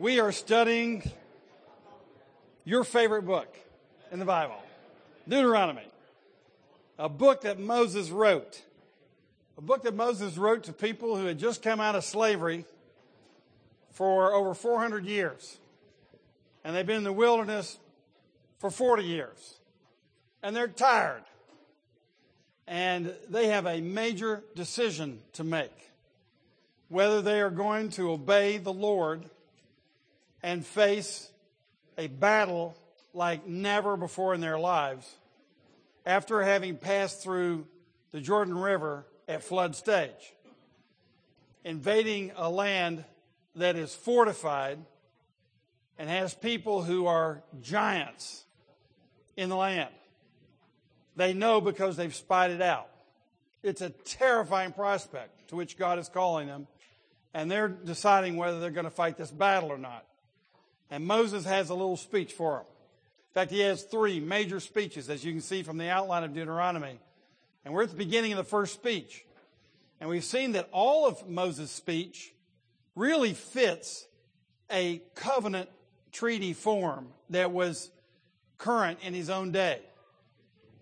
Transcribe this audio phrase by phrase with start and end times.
[0.00, 1.02] we are studying
[2.64, 3.54] your favorite book
[4.10, 4.56] in the Bible,
[5.28, 5.86] Deuteronomy,
[6.98, 8.62] a book that Moses wrote.
[9.58, 12.64] A book that Moses wrote to people who had just come out of slavery
[13.90, 15.58] for over 400 years.
[16.64, 17.78] And they've been in the wilderness
[18.58, 19.58] for 40 years.
[20.42, 21.24] And they're tired.
[22.66, 25.92] And they have a major decision to make
[26.88, 29.28] whether they are going to obey the Lord
[30.42, 31.30] and face
[31.98, 32.76] a battle
[33.12, 35.08] like never before in their lives
[36.06, 37.66] after having passed through
[38.12, 40.34] the Jordan River at flood stage,
[41.64, 43.04] invading a land
[43.56, 44.78] that is fortified
[45.98, 48.44] and has people who are giants
[49.36, 49.90] in the land.
[51.16, 52.88] They know because they've spied it out.
[53.62, 56.66] It's a terrifying prospect to which God is calling them,
[57.34, 60.04] and they're deciding whether they're going to fight this battle or not.
[60.90, 62.66] And Moses has a little speech for them.
[63.30, 66.34] In fact, he has three major speeches, as you can see from the outline of
[66.34, 66.98] Deuteronomy.
[67.64, 69.24] And we're at the beginning of the first speech.
[70.00, 72.32] And we've seen that all of Moses' speech
[72.96, 74.06] really fits
[74.70, 75.68] a covenant
[76.10, 77.90] treaty form that was
[78.58, 79.80] current in his own day,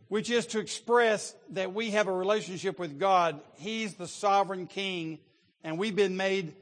[0.08, 3.41] which is to express that we have a relationship with God.
[3.58, 5.19] He's the sovereign king,
[5.62, 6.54] and we've been made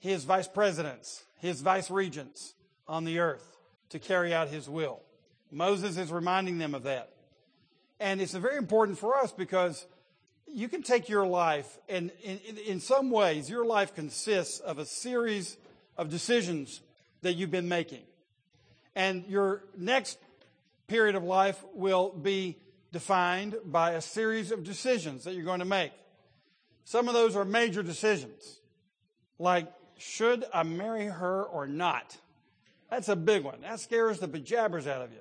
[0.00, 2.54] his vice presidents, his vice regents
[2.90, 3.56] on the earth
[3.90, 5.00] to carry out his will.
[5.52, 7.12] Moses is reminding them of that.
[8.00, 9.86] And it's very important for us because
[10.52, 14.84] you can take your life, and in, in, some ways, your life consists of a
[14.84, 15.56] series
[15.96, 16.80] of decisions
[17.22, 18.02] that you've been making.
[18.96, 20.18] And your next
[20.88, 22.56] period of life will be
[22.90, 25.92] defined by a series of decisions that you're going to make.
[26.84, 28.58] Some of those are major decisions,
[29.38, 29.68] like
[29.98, 32.16] should I marry her or not?
[32.90, 33.60] That's a big one.
[33.62, 35.20] That scares the bejabbers out of you.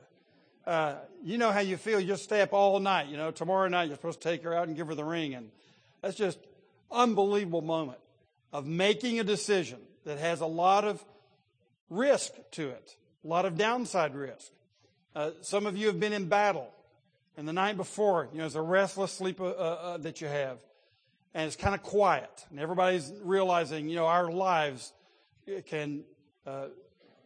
[0.65, 1.99] Uh, you know how you feel.
[1.99, 3.07] You just stay up all night.
[3.07, 5.35] You know, tomorrow night you're supposed to take her out and give her the ring.
[5.35, 5.51] And
[6.01, 6.39] that's just
[6.91, 7.99] unbelievable moment
[8.51, 11.03] of making a decision that has a lot of
[11.89, 14.51] risk to it, a lot of downside risk.
[15.15, 16.69] Uh, some of you have been in battle.
[17.37, 20.59] And the night before, you know, there's a restless sleep uh, uh that you have.
[21.33, 22.45] And it's kind of quiet.
[22.49, 24.91] And everybody's realizing, you know, our lives
[25.67, 26.03] can
[26.45, 26.67] uh,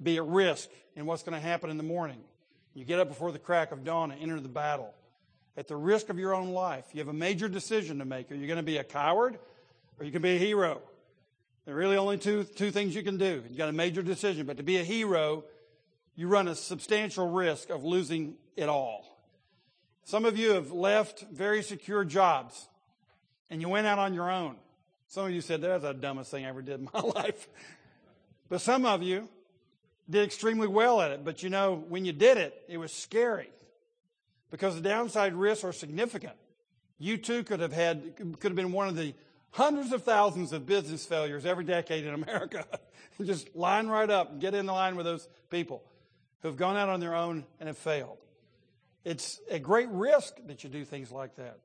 [0.03, 2.19] be at risk in what's going to happen in the morning.
[2.73, 4.93] You get up before the crack of dawn and enter the battle.
[5.55, 8.31] At the risk of your own life, you have a major decision to make.
[8.31, 9.37] Are you going to be a coward
[9.99, 10.81] or you can be a hero?
[11.65, 13.43] There are really only two, two things you can do.
[13.47, 15.45] You've got a major decision, but to be a hero,
[16.15, 19.05] you run a substantial risk of losing it all.
[20.03, 22.67] Some of you have left very secure jobs
[23.49, 24.55] and you went out on your own.
[25.07, 27.47] Some of you said, that's the dumbest thing I ever did in my life.
[28.49, 29.29] But some of you
[30.09, 31.23] did extremely well at it.
[31.23, 33.49] But you know, when you did it, it was scary
[34.51, 36.35] because the downside risks are significant.
[36.99, 39.13] You too could have had, could have been one of the
[39.51, 42.65] hundreds of thousands of business failures every decade in America.
[43.23, 45.83] Just line right up and get in the line with those people
[46.41, 48.17] who have gone out on their own and have failed.
[49.03, 51.59] It's a great risk that you do things like that.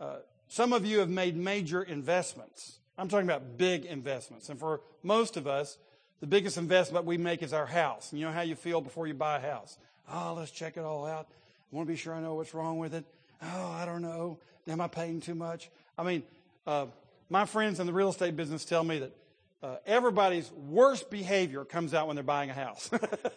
[0.00, 0.16] Uh,
[0.48, 2.78] some of you have made major investments.
[2.98, 4.48] I'm talking about big investments.
[4.48, 5.76] And for most of us,
[6.20, 8.10] the biggest investment we make is our house.
[8.10, 9.76] And you know how you feel before you buy a house.
[10.10, 11.26] Oh, let's check it all out.
[11.72, 13.04] I want to be sure I know what's wrong with it.
[13.42, 14.38] Oh, I don't know.
[14.68, 15.70] Am I paying too much?
[15.98, 16.22] I mean,
[16.66, 16.86] uh,
[17.28, 19.16] my friends in the real estate business tell me that
[19.62, 22.90] uh, everybody's worst behavior comes out when they're buying a house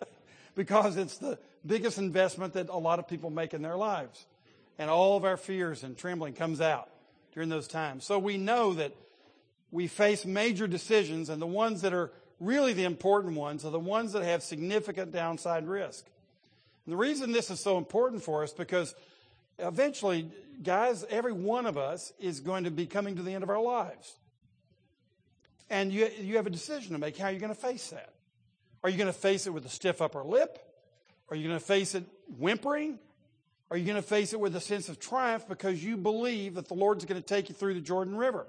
[0.55, 4.25] because it's the biggest investment that a lot of people make in their lives.
[4.77, 6.89] And all of our fears and trembling comes out
[7.33, 8.05] during those times.
[8.05, 8.93] So we know that
[9.71, 13.79] we face major decisions and the ones that are really the important ones are the
[13.79, 16.05] ones that have significant downside risk.
[16.85, 18.95] And the reason this is so important for us because
[19.57, 20.29] eventually,
[20.63, 23.61] guys, every one of us is going to be coming to the end of our
[23.61, 24.15] lives.
[25.69, 27.17] And you, you have a decision to make.
[27.17, 28.13] How you're you going to face that?
[28.83, 30.57] Are you going to face it with a stiff upper lip?
[31.29, 32.05] Are you going to face it
[32.37, 32.97] whimpering?
[33.69, 36.67] Are you going to face it with a sense of triumph because you believe that
[36.67, 38.47] the Lord's going to take you through the Jordan River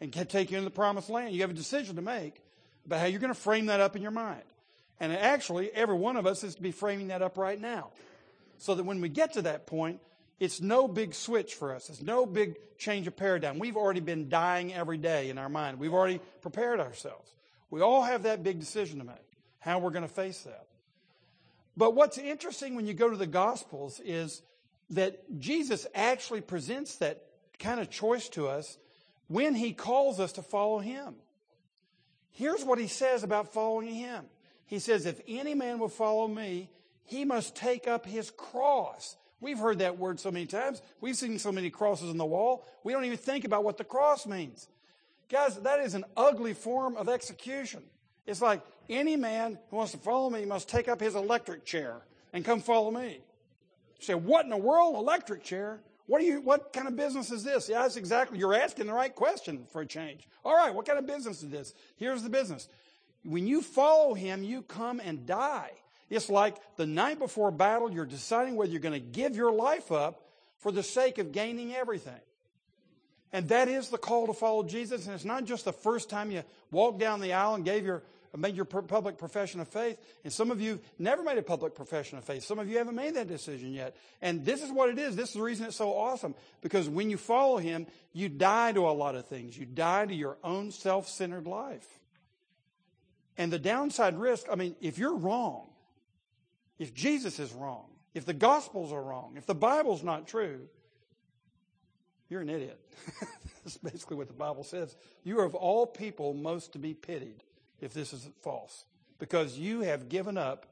[0.00, 1.34] and take you into the promised land?
[1.34, 2.40] You have a decision to make
[2.86, 4.42] about how you're going to frame that up in your mind.
[5.00, 7.90] And actually, every one of us is to be framing that up right now.
[8.58, 10.00] So that when we get to that point,
[10.40, 11.88] it's no big switch for us.
[11.88, 13.58] It's no big change of paradigm.
[13.58, 15.78] We've already been dying every day in our mind.
[15.78, 17.32] We've already prepared ourselves.
[17.70, 19.16] We all have that big decision to make,
[19.58, 20.66] how we're going to face that.
[21.76, 24.42] But what's interesting when you go to the Gospels is
[24.90, 27.24] that Jesus actually presents that
[27.58, 28.78] kind of choice to us
[29.26, 31.14] when he calls us to follow him.
[32.34, 34.24] Here's what he says about following him.
[34.66, 36.68] He says, if any man will follow me,
[37.04, 39.16] he must take up his cross.
[39.40, 40.82] We've heard that word so many times.
[41.00, 42.66] We've seen so many crosses on the wall.
[42.82, 44.68] We don't even think about what the cross means.
[45.28, 47.82] Guys, that is an ugly form of execution.
[48.26, 52.02] It's like any man who wants to follow me must take up his electric chair
[52.32, 53.20] and come follow me.
[54.00, 54.96] You say, what in the world?
[54.96, 55.80] Electric chair?
[56.06, 57.68] What are you, what kind of business is this?
[57.68, 60.28] Yeah, that's exactly, you're asking the right question for a change.
[60.44, 61.72] All right, what kind of business is this?
[61.96, 62.68] Here's the business.
[63.24, 65.70] When you follow him, you come and die.
[66.10, 69.90] It's like the night before battle, you're deciding whether you're going to give your life
[69.90, 70.20] up
[70.58, 72.20] for the sake of gaining everything.
[73.32, 75.06] And that is the call to follow Jesus.
[75.06, 78.02] And it's not just the first time you walked down the aisle and gave your
[78.36, 79.98] made your public profession of faith.
[80.24, 82.42] And some of you never made a public profession of faith.
[82.42, 83.96] Some of you haven't made that decision yet.
[84.20, 85.14] And this is what it is.
[85.16, 86.34] This is the reason it's so awesome.
[86.60, 89.56] Because when you follow him, you die to a lot of things.
[89.56, 91.86] You die to your own self-centered life.
[93.36, 95.68] And the downside risk, I mean, if you're wrong,
[96.78, 100.60] if Jesus is wrong, if the Gospels are wrong, if the Bible's not true,
[102.28, 102.80] you're an idiot.
[103.64, 104.96] That's basically what the Bible says.
[105.24, 107.42] You are of all people most to be pitied
[107.80, 108.84] if this is false.
[109.18, 110.66] Because you have given up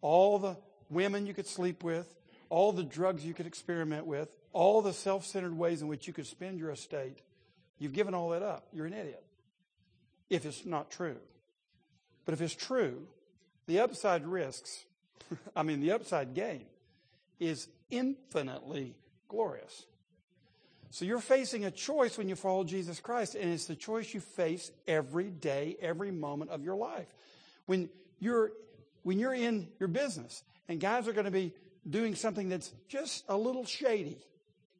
[0.00, 0.56] all the
[0.90, 2.14] women you could sleep with,
[2.48, 6.12] all the drugs you could experiment with, all the self centered ways in which you
[6.12, 7.18] could spend your estate.
[7.78, 8.66] You've given all that up.
[8.72, 9.24] You're an idiot.
[10.30, 11.16] If it's not true.
[12.24, 13.06] But if it's true,
[13.66, 14.84] the upside risks,
[15.56, 16.66] I mean, the upside gain
[17.40, 18.94] is infinitely
[19.28, 19.84] glorious.
[20.94, 24.20] So you're facing a choice when you follow Jesus Christ, and it's the choice you
[24.20, 27.08] face every day, every moment of your life.
[27.66, 27.88] When
[28.20, 28.52] you're,
[29.02, 31.52] when you're in your business and guys are going to be
[31.90, 34.18] doing something that's just a little shady,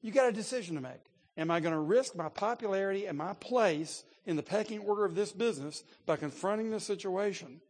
[0.03, 1.03] you got a decision to make.
[1.37, 5.17] Am I going to risk my popularity and my place in the pecking order of
[5.17, 7.61] this business by confronting the situation?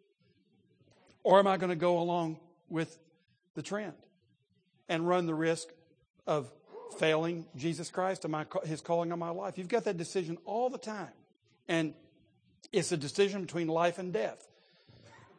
[1.22, 2.98] Or am I going to go along with
[3.54, 3.94] the trend
[4.86, 5.68] and run the risk
[6.26, 6.52] of
[6.98, 9.58] failing Jesus Christ and my, his calling on my life.
[9.58, 11.12] You've got that decision all the time.
[11.68, 11.94] And
[12.72, 14.46] it's a decision between life and death.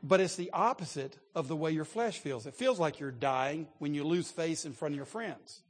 [0.04, 2.46] But it's the opposite of the way your flesh feels.
[2.46, 5.62] It feels like you're dying when you lose face in front of your friends.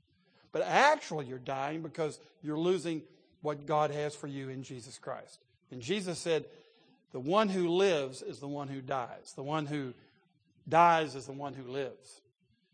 [0.52, 3.02] But actually, you're dying because you're losing
[3.42, 5.40] what God has for you in Jesus Christ.
[5.72, 6.46] And Jesus said,
[7.12, 9.34] The one who lives is the one who dies.
[9.36, 9.94] The one who
[10.68, 12.22] dies is the one who lives.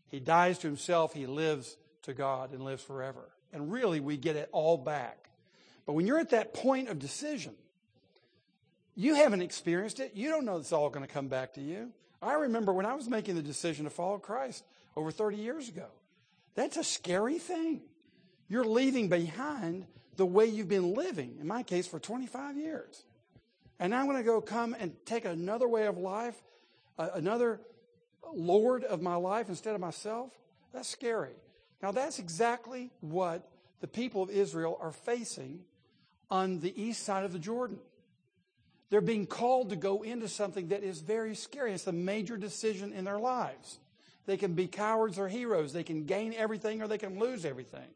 [0.08, 3.28] He dies to himself, he lives to God and lives forever.
[3.52, 5.28] And really, we get it all back.
[5.86, 7.54] But when you're at that point of decision,
[8.94, 10.12] you haven't experienced it.
[10.14, 11.90] You don't know it's all going to come back to you.
[12.20, 14.64] I remember when I was making the decision to follow Christ
[14.96, 15.86] over 30 years ago.
[16.54, 17.82] That's a scary thing.
[18.48, 23.02] You're leaving behind the way you've been living, in my case, for 25 years.
[23.80, 26.40] And I'm going to go come and take another way of life,
[26.98, 27.60] uh, another
[28.32, 30.30] Lord of my life instead of myself.
[30.72, 31.34] That's scary.
[31.82, 33.48] Now, that's exactly what
[33.80, 35.60] the people of Israel are facing
[36.30, 37.78] on the east side of the Jordan.
[38.88, 41.72] They're being called to go into something that is very scary.
[41.72, 43.80] It's a major decision in their lives.
[44.26, 45.72] They can be cowards or heroes.
[45.72, 47.88] They can gain everything or they can lose everything.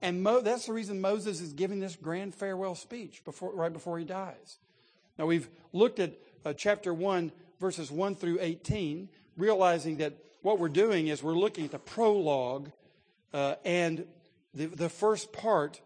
[0.00, 3.98] And Mo, that's the reason Moses is giving this grand farewell speech before, right before
[3.98, 4.58] he dies.
[5.18, 6.12] Now, we've looked at
[6.44, 11.64] uh, chapter 1, verses 1 through 18, realizing that what we're doing is we're looking
[11.64, 12.70] at the prologue
[13.34, 14.06] uh, and
[14.54, 15.80] the, the first part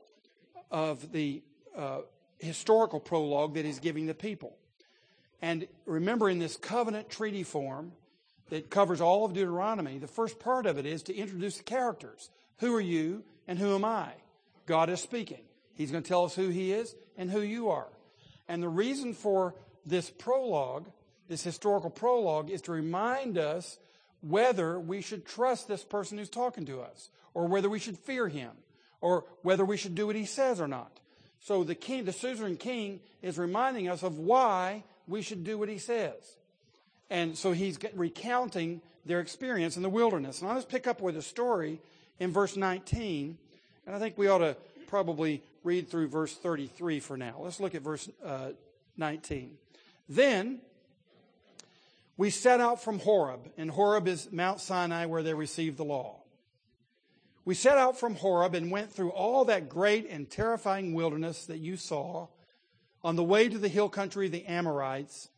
[0.70, 1.42] of the
[1.74, 2.00] uh,
[2.38, 4.54] historical prologue that he's giving the people.
[5.40, 7.92] And remember, in this covenant treaty form
[8.50, 12.30] that covers all of Deuteronomy, the first part of it is to introduce the characters.
[12.58, 14.12] Who are you and who am I?
[14.66, 15.40] God is speaking.
[15.74, 17.88] He's going to tell us who he is and who you are.
[18.46, 19.54] And the reason for
[19.86, 20.86] this prologue,
[21.28, 23.78] this historical prologue, is to remind us
[24.20, 28.26] whether we should trust this person who's talking to us or whether we should fear
[28.26, 28.50] him,
[29.00, 30.90] or whether we should do what he says or not.
[31.40, 35.68] So the king, the suzerain king, is reminding us of why we should do what
[35.68, 36.36] he says.
[37.10, 40.40] And so he's recounting their experience in the wilderness.
[40.40, 41.80] And I'll just pick up with a story
[42.18, 43.38] in verse 19.
[43.86, 44.56] And I think we ought to
[44.88, 47.36] probably read through verse 33 for now.
[47.38, 48.50] Let's look at verse uh,
[48.96, 49.56] 19.
[50.08, 50.60] Then
[52.18, 56.16] we set out from Horeb, and Horeb is Mount Sinai where they received the law.
[57.44, 61.58] We set out from Horeb and went through all that great and terrifying wilderness that
[61.58, 62.26] you saw
[63.04, 65.28] on the way to the hill country of the Amorites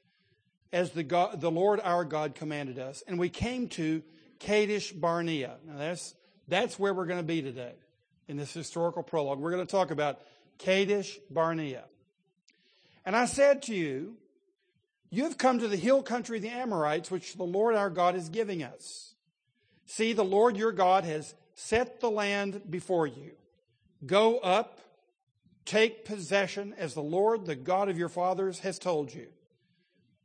[0.73, 3.05] as the, God, the Lord our God commanded us.
[3.07, 4.03] And we came to
[4.39, 5.57] Kadesh Barnea.
[5.67, 6.15] Now that's,
[6.49, 7.75] that's where we're going to be today
[8.27, 9.39] in this historical prologue.
[9.39, 10.21] We're going to talk about
[10.57, 11.85] Kadesh Barnea.
[13.05, 14.17] And I said to you,
[15.11, 18.15] You have come to the hill country of the Amorites, which the Lord our God
[18.15, 19.15] is giving us.
[19.87, 23.33] See, the Lord your God has set the land before you.
[24.07, 24.79] Go up,
[25.65, 29.27] take possession as the Lord, the God of your fathers, has told you.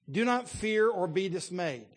[0.10, 1.88] Do not fear or be dismayed.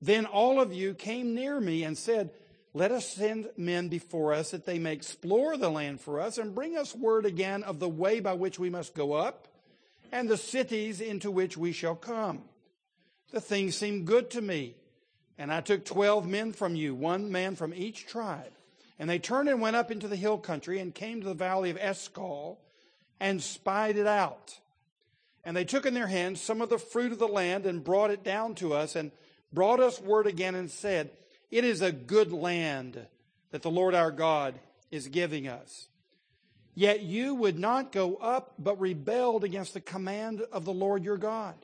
[0.00, 2.30] Then all of you came near me and said,
[2.72, 6.54] Let us send men before us that they may explore the land for us and
[6.54, 9.48] bring us word again of the way by which we must go up
[10.12, 12.42] and the cities into which we shall come.
[13.32, 14.74] The thing seemed good to me.
[15.36, 18.52] And I took twelve men from you, one man from each tribe.
[18.98, 21.70] And they turned and went up into the hill country and came to the valley
[21.70, 22.58] of Eshcol
[23.20, 24.58] and spied it out.
[25.44, 28.10] And they took in their hands some of the fruit of the land and brought
[28.10, 29.12] it down to us and
[29.52, 31.10] brought us word again and said,
[31.50, 33.06] It is a good land
[33.50, 34.54] that the Lord our God
[34.90, 35.88] is giving us.
[36.78, 41.16] Yet you would not go up, but rebelled against the command of the Lord your
[41.16, 41.56] God.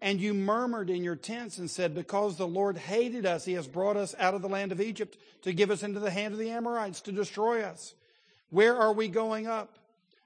[0.00, 3.66] And you murmured in your tents and said, Because the Lord hated us, he has
[3.66, 6.38] brought us out of the land of Egypt to give us into the hand of
[6.38, 7.94] the Amorites to destroy us.
[8.50, 9.80] Where are we going up?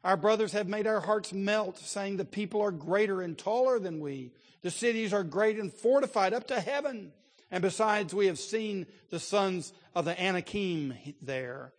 [0.04, 4.00] Our brothers have made our hearts melt, saying, The people are greater and taller than
[4.00, 4.32] we.
[4.60, 7.10] The cities are great and fortified up to heaven.
[7.50, 11.72] And besides, we have seen the sons of the Anakim there.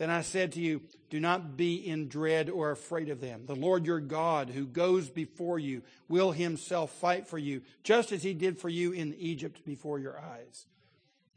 [0.00, 0.80] Then I said to you,
[1.10, 3.42] Do not be in dread or afraid of them.
[3.44, 8.22] The Lord your God, who goes before you, will himself fight for you, just as
[8.22, 10.64] he did for you in Egypt before your eyes.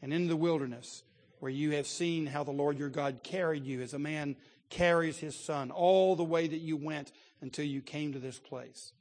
[0.02, 1.04] And in the wilderness,
[1.42, 4.38] where you have seen how the Lord your God carried you as a man
[4.70, 8.94] carries his son all the way that you went until you came to this place.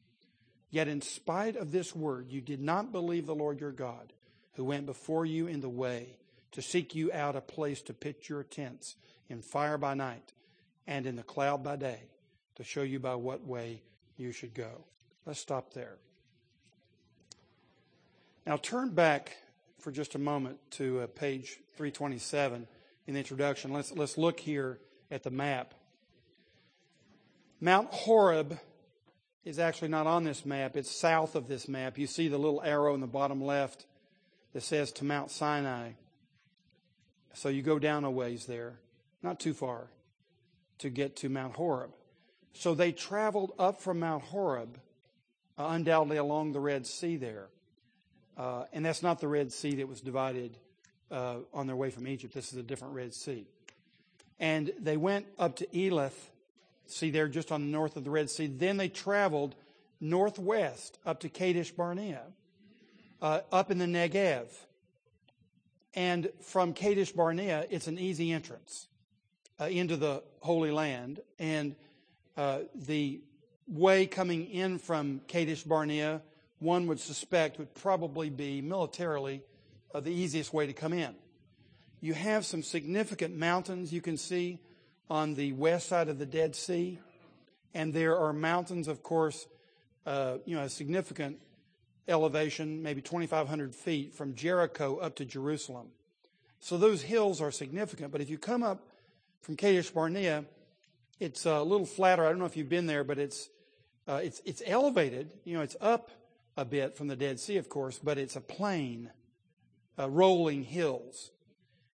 [0.71, 4.13] Yet, in spite of this word, you did not believe the Lord your God,
[4.55, 6.17] who went before you in the way
[6.51, 8.97] to seek you out a place to pitch your tents
[9.33, 10.33] in fire by night
[10.87, 12.01] and in the cloud by day
[12.55, 13.83] to show you by what way
[14.17, 14.85] you should go.
[15.25, 15.97] Let's stop there.
[18.47, 19.37] Now turn back
[19.81, 22.67] for just a moment to uh, page 327
[23.07, 23.73] in the introduction.
[23.73, 24.79] Let's, let's look here
[25.11, 25.75] at the map.
[27.61, 28.59] Mount Horeb
[29.45, 30.77] is actually not on this map.
[30.77, 31.97] It's south of this map.
[31.97, 33.87] You see the little arrow in the bottom left
[34.53, 35.93] that says to Mount Sinai.
[37.35, 38.75] So you go down a ways there
[39.23, 39.89] not too far,
[40.79, 41.93] to get to Mount Horeb.
[42.55, 44.79] So they traveled up from Mount Horeb,
[45.59, 47.49] uh, undoubtedly along the Red Sea there.
[48.37, 50.57] Uh, and that's not the Red Sea that was divided
[51.11, 52.35] uh, on their way from Egypt.
[52.35, 53.47] This is a different Red Sea.
[54.41, 56.31] And they went up to Elath,
[56.87, 58.47] see there just on the north of the Red Sea.
[58.47, 59.55] Then they traveled
[60.01, 62.23] northwest up to Kadesh Barnea,
[63.21, 64.49] uh, up in the Negev.
[65.95, 68.89] And from Kadesh Barnea, it's an easy entrance
[69.61, 71.21] uh, into the Holy Land.
[71.39, 71.75] And
[72.37, 73.21] uh, the
[73.69, 76.23] way coming in from Kadesh Barnea,
[76.59, 79.43] one would suspect, would probably be militarily
[79.95, 81.15] uh, the easiest way to come in.
[82.01, 84.59] You have some significant mountains you can see
[85.09, 86.99] on the west side of the Dead Sea.
[87.75, 89.47] And there are mountains, of course,
[90.05, 91.39] uh, you know, a significant
[92.09, 95.89] elevation, maybe 2,500 feet from Jericho up to Jerusalem.
[96.61, 98.13] So those hills are significant.
[98.13, 98.87] But if you come up
[99.43, 100.45] from Kadesh Barnea,
[101.21, 102.25] it's a little flatter.
[102.25, 103.49] I don't know if you've been there, but it's
[104.09, 105.31] uh, it's it's elevated.
[105.45, 106.11] You know, it's up
[106.57, 109.11] a bit from the Dead Sea, of course, but it's a plain,
[109.99, 111.31] uh, rolling hills,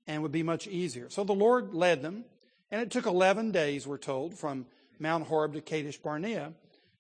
[0.05, 1.09] and would be much easier.
[1.09, 2.25] So the Lord led them,
[2.71, 4.65] and it took eleven days, we're told, from
[4.99, 6.53] Mount Horeb to Kadesh Barnea,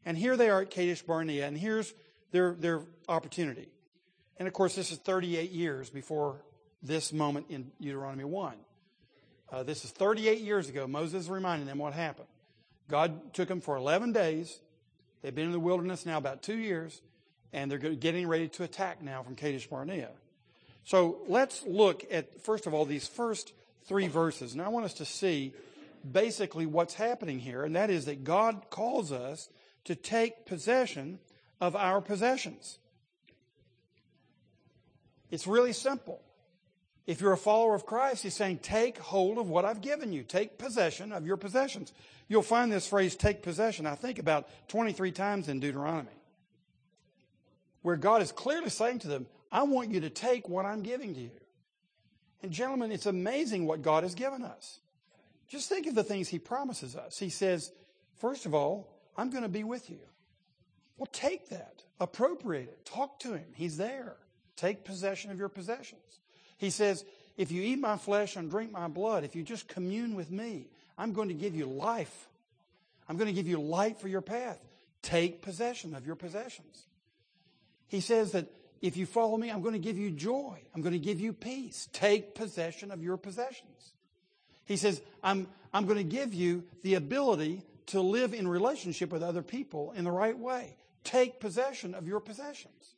[0.05, 1.93] and here they are at Kadesh Barnea, and here's
[2.31, 3.69] their their opportunity.
[4.37, 6.43] And of course, this is 38 years before
[6.83, 8.53] this moment in Deuteronomy 1.
[9.49, 10.87] Uh, this is 38 years ago.
[10.87, 12.27] Moses is reminding them what happened.
[12.89, 14.59] God took them for 11 days.
[15.21, 17.01] They've been in the wilderness now about two years,
[17.53, 20.09] and they're getting ready to attack now from Kadesh Barnea.
[20.83, 23.53] So let's look at, first of all, these first
[23.85, 24.53] three verses.
[24.53, 25.53] And I want us to see
[26.09, 29.49] basically what's happening here, and that is that God calls us
[29.85, 31.19] to take possession
[31.59, 32.79] of our possessions.
[35.31, 36.21] It's really simple.
[37.07, 40.23] If you're a follower of Christ, he's saying, take hold of what I've given you.
[40.23, 41.93] Take possession of your possessions.
[42.27, 46.09] You'll find this phrase, take possession, I think about 23 times in Deuteronomy,
[47.81, 51.13] where God is clearly saying to them, I want you to take what I'm giving
[51.13, 51.31] to you.
[52.43, 54.79] And gentlemen, it's amazing what God has given us.
[55.47, 57.17] Just think of the things he promises us.
[57.17, 57.71] He says,
[58.17, 59.99] first of all, I'm going to be with you.
[60.97, 63.45] Well, take that, appropriate it, talk to him.
[63.53, 64.17] He's there.
[64.57, 66.19] Take possession of your possessions.
[66.57, 67.05] He says,
[67.37, 70.67] if you eat my flesh and drink my blood, if you just commune with me,
[70.97, 72.27] I'm going to give you life.
[73.07, 74.59] I'm going to give you light for your path.
[75.01, 76.87] Take possession of your possessions.
[77.87, 78.47] He says that
[78.81, 80.59] if you follow me, I'm going to give you joy.
[80.75, 81.87] I'm going to give you peace.
[81.93, 83.93] Take possession of your possessions.
[84.65, 89.23] He says, I'm, I'm going to give you the ability to live in relationship with
[89.23, 90.75] other people in the right way.
[91.03, 92.95] Take possession of your possessions.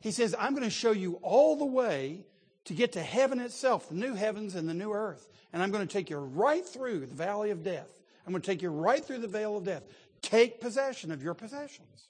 [0.00, 2.24] He says, I'm going to show you all the way
[2.66, 5.28] to get to heaven itself, the new heavens and the new earth.
[5.52, 7.88] And I'm going to take you right through the valley of death.
[8.26, 9.82] I'm going to take you right through the veil of death.
[10.20, 12.08] Take possession of your possessions.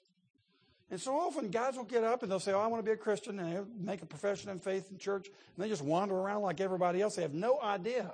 [0.91, 2.93] And so often guys will get up and they'll say, Oh, I want to be
[2.93, 6.15] a Christian, and they'll make a profession of faith in church, and they just wander
[6.15, 7.15] around like everybody else.
[7.15, 8.11] They have no idea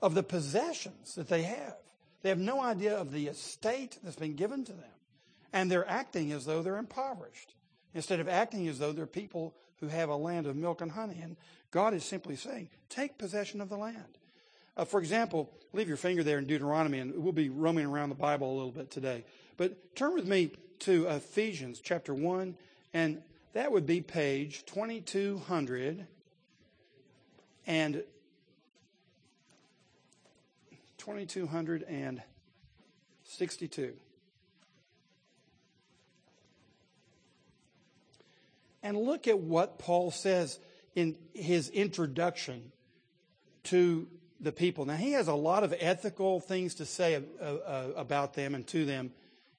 [0.00, 1.76] of the possessions that they have.
[2.22, 4.84] They have no idea of the estate that's been given to them.
[5.52, 7.54] And they're acting as though they're impoverished
[7.94, 11.20] instead of acting as though they're people who have a land of milk and honey.
[11.22, 11.36] And
[11.70, 14.18] God is simply saying, take possession of the land.
[14.76, 18.14] Uh, for example, leave your finger there in Deuteronomy, and we'll be roaming around the
[18.14, 19.24] Bible a little bit today.
[19.56, 22.56] But turn with me to Ephesians chapter 1,
[22.94, 23.22] and
[23.52, 26.06] that would be page 2200
[27.66, 28.02] and
[30.98, 33.94] 2262.
[38.82, 40.58] And look at what Paul says
[40.94, 42.72] in his introduction
[43.64, 44.08] to
[44.40, 44.84] the people.
[44.84, 48.66] Now, he has a lot of ethical things to say uh, uh, about them and
[48.68, 49.12] to them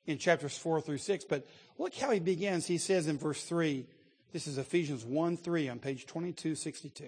[0.05, 2.67] in chapters 4 through 6, but look how he begins.
[2.67, 3.85] He says in verse 3,
[4.33, 7.05] this is Ephesians 1 3 on page 2262.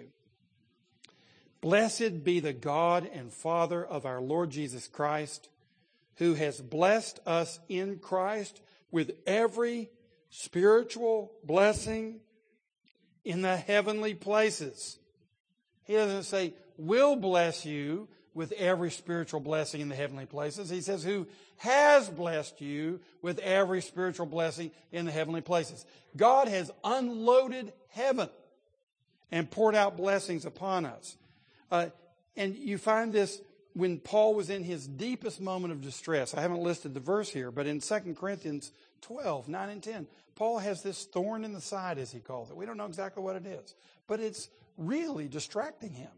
[1.60, 5.50] Blessed be the God and Father of our Lord Jesus Christ,
[6.18, 9.90] who has blessed us in Christ with every
[10.30, 12.20] spiritual blessing
[13.24, 14.98] in the heavenly places.
[15.84, 20.70] He doesn't say, will bless you with every spiritual blessing in the heavenly places.
[20.70, 21.26] He says, who
[21.58, 25.86] has blessed you with every spiritual blessing in the heavenly places.
[26.16, 28.30] God has unloaded heaven
[29.32, 31.18] and poured out blessings upon us.
[31.72, 31.88] Uh,
[32.36, 33.42] and you find this
[33.74, 36.34] when Paul was in his deepest moment of distress.
[36.34, 40.60] I haven't listed the verse here, but in 2 Corinthians 12, 9 and 10, Paul
[40.60, 42.58] has this thorn in the side, as he calls it.
[42.58, 43.76] We don't know exactly what it is,
[44.08, 46.12] but it's really distracting him.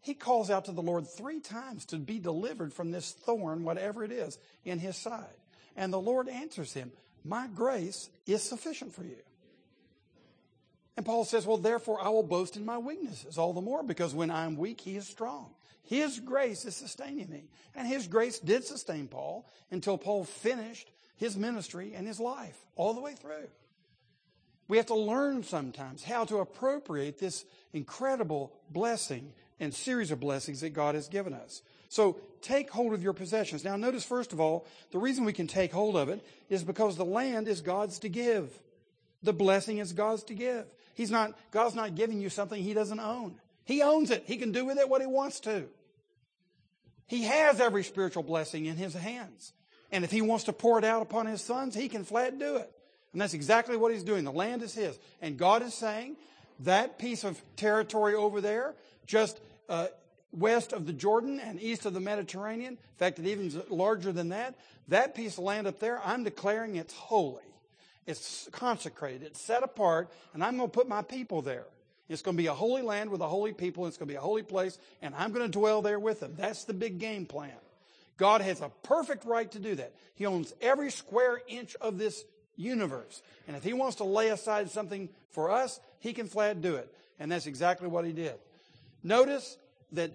[0.00, 4.04] He calls out to the Lord three times to be delivered from this thorn, whatever
[4.04, 5.24] it is, in his side.
[5.76, 6.92] And the Lord answers him,
[7.24, 9.22] My grace is sufficient for you.
[10.96, 14.12] And Paul says, Well, therefore I will boast in my weaknesses all the more because
[14.12, 15.54] when I'm weak, he is strong.
[15.84, 17.44] His grace is sustaining me.
[17.74, 22.94] And his grace did sustain Paul until Paul finished his ministry and his life all
[22.94, 23.48] the way through.
[24.68, 30.60] We have to learn sometimes how to appropriate this incredible blessing and series of blessings
[30.62, 31.62] that God has given us.
[31.88, 33.64] So take hold of your possessions.
[33.64, 36.96] Now, notice first of all, the reason we can take hold of it is because
[36.96, 38.50] the land is God's to give.
[39.22, 40.64] The blessing is God's to give.
[40.94, 43.38] He's not, God's not giving you something He doesn't own.
[43.64, 44.24] He owns it.
[44.26, 45.68] He can do with it what He wants to.
[47.06, 49.52] He has every spiritual blessing in His hands.
[49.92, 52.56] And if He wants to pour it out upon His sons, He can flat do
[52.56, 52.70] it.
[53.12, 54.24] And that's exactly what He's doing.
[54.24, 54.98] The land is His.
[55.20, 56.16] And God is saying
[56.60, 58.74] that piece of territory over there,
[59.06, 59.88] just uh,
[60.32, 64.30] west of the Jordan and east of the Mediterranean, in fact, it even larger than
[64.30, 64.54] that,
[64.88, 67.42] that piece of land up there, I'm declaring it's holy.
[68.06, 69.22] It's consecrated.
[69.22, 71.66] It's set apart, and I'm going to put my people there.
[72.08, 73.86] It's going to be a holy land with a holy people.
[73.86, 76.34] It's going to be a holy place, and I'm going to dwell there with them.
[76.36, 77.52] That's the big game plan.
[78.16, 79.94] God has a perfect right to do that.
[80.14, 82.24] He owns every square inch of this
[82.56, 83.22] universe.
[83.48, 86.92] And if He wants to lay aside something for us, He can flat do it.
[87.18, 88.34] And that's exactly what He did.
[89.02, 89.56] Notice
[89.92, 90.12] that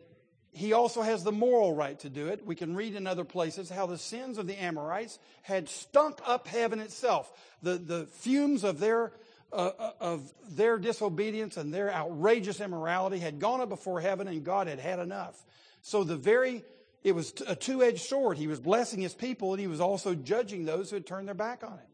[0.57, 2.43] he also has the moral right to do it.
[2.43, 6.47] We can read in other places how the sins of the Amorites had stunk up
[6.47, 7.31] heaven itself.
[7.62, 9.12] The, the fumes of their,
[9.53, 14.43] uh, uh, of their disobedience and their outrageous immorality had gone up before heaven and
[14.43, 15.39] God had had enough.
[15.83, 16.63] So the very,
[17.07, 18.37] it was a two-edged sword.
[18.37, 21.35] He was blessing his people and he was also judging those who had turned their
[21.35, 21.87] back on him.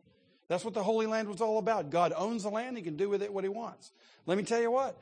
[0.48, 1.92] That's what the Holy Land was all about.
[1.92, 2.78] God owns the land.
[2.78, 3.92] He can do with it what he wants.
[4.26, 4.98] Let me tell you what.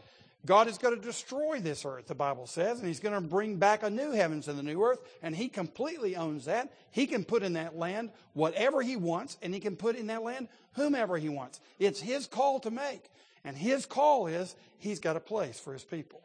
[0.46, 3.58] God is going to destroy this earth, the Bible says, and He's going to bring
[3.58, 6.74] back a new heavens and the new earth, and He completely owns that.
[6.90, 10.24] He can put in that land whatever He wants, and He can put in that
[10.24, 11.60] land whomever He wants.
[11.78, 13.12] It's His call to make,
[13.44, 16.22] and His call is He's got a place for His people.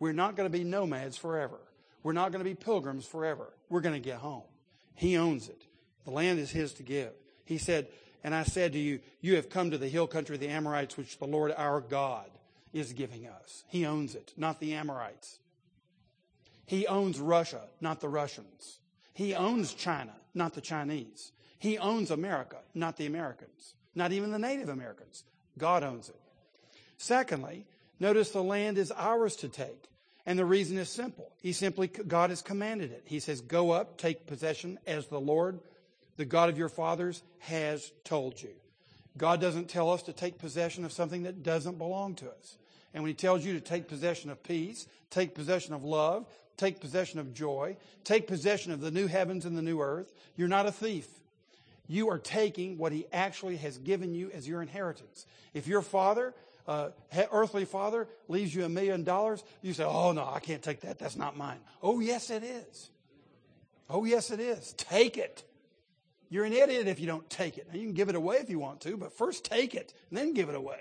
[0.00, 1.60] We're not going to be nomads forever.
[2.04, 3.52] We're not going to be pilgrims forever.
[3.68, 4.44] We're going to get home.
[4.94, 5.62] He owns it.
[6.04, 7.10] The land is His to give.
[7.44, 7.88] He said,
[8.22, 10.96] And I said to you, You have come to the hill country of the Amorites,
[10.96, 12.30] which the Lord our God
[12.72, 13.64] is giving us.
[13.68, 15.38] He owns it, not the Amorites.
[16.66, 18.78] He owns Russia, not the Russians.
[19.14, 21.32] He owns China, not the Chinese.
[21.58, 23.74] He owns America, not the Americans.
[23.94, 25.24] Not even the Native Americans.
[25.56, 26.20] God owns it.
[26.98, 27.64] Secondly,
[27.98, 29.88] notice the land is ours to take.
[30.26, 31.32] And the reason is simple.
[31.42, 33.02] He simply, God has commanded it.
[33.06, 35.60] He says, go up, take possession as the Lord,
[36.16, 38.50] the God of your fathers, has told you.
[39.16, 42.56] God doesn't tell us to take possession of something that doesn't belong to us.
[42.94, 46.80] And when He tells you to take possession of peace, take possession of love, take
[46.80, 50.66] possession of joy, take possession of the new heavens and the new earth, you're not
[50.66, 51.06] a thief.
[51.86, 55.26] You are taking what He actually has given you as your inheritance.
[55.52, 56.34] If your father,
[56.66, 56.90] uh,
[57.30, 60.98] earthly father, leaves you a million dollars, you say, Oh, no, I can't take that.
[60.98, 61.58] That's not mine.
[61.82, 62.90] Oh, yes, it is.
[63.90, 64.72] Oh, yes, it is.
[64.74, 65.44] Take it.
[66.30, 67.68] You're an idiot if you don't take it.
[67.70, 70.18] Now, you can give it away if you want to, but first take it and
[70.18, 70.80] then give it away.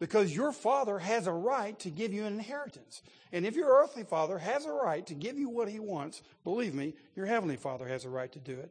[0.00, 3.02] Because your father has a right to give you an inheritance.
[3.32, 6.74] And if your earthly father has a right to give you what he wants, believe
[6.74, 8.70] me, your heavenly father has a right to do it.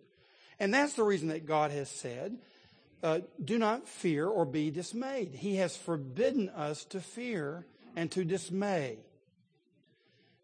[0.60, 2.38] And that's the reason that God has said,
[3.02, 5.34] uh, do not fear or be dismayed.
[5.34, 9.00] He has forbidden us to fear and to dismay.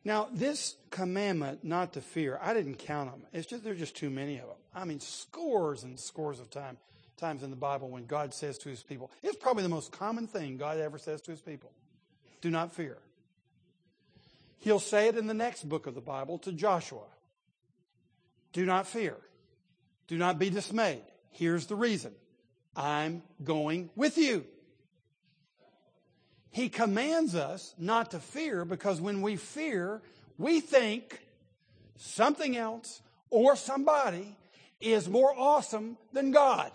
[0.03, 3.23] Now, this commandment not to fear, I didn't count them.
[3.33, 4.57] It's just, there's just too many of them.
[4.73, 6.77] I mean, scores and scores of time,
[7.17, 10.27] times in the Bible when God says to his people, it's probably the most common
[10.27, 11.71] thing God ever says to his people.
[12.41, 12.97] Do not fear.
[14.59, 17.05] He'll say it in the next book of the Bible to Joshua.
[18.53, 19.17] Do not fear.
[20.07, 21.03] Do not be dismayed.
[21.31, 22.13] Here's the reason.
[22.75, 24.45] I'm going with you.
[26.51, 30.01] He commands us not to fear because when we fear,
[30.37, 31.19] we think
[31.97, 34.37] something else or somebody
[34.79, 36.71] is more awesome than God.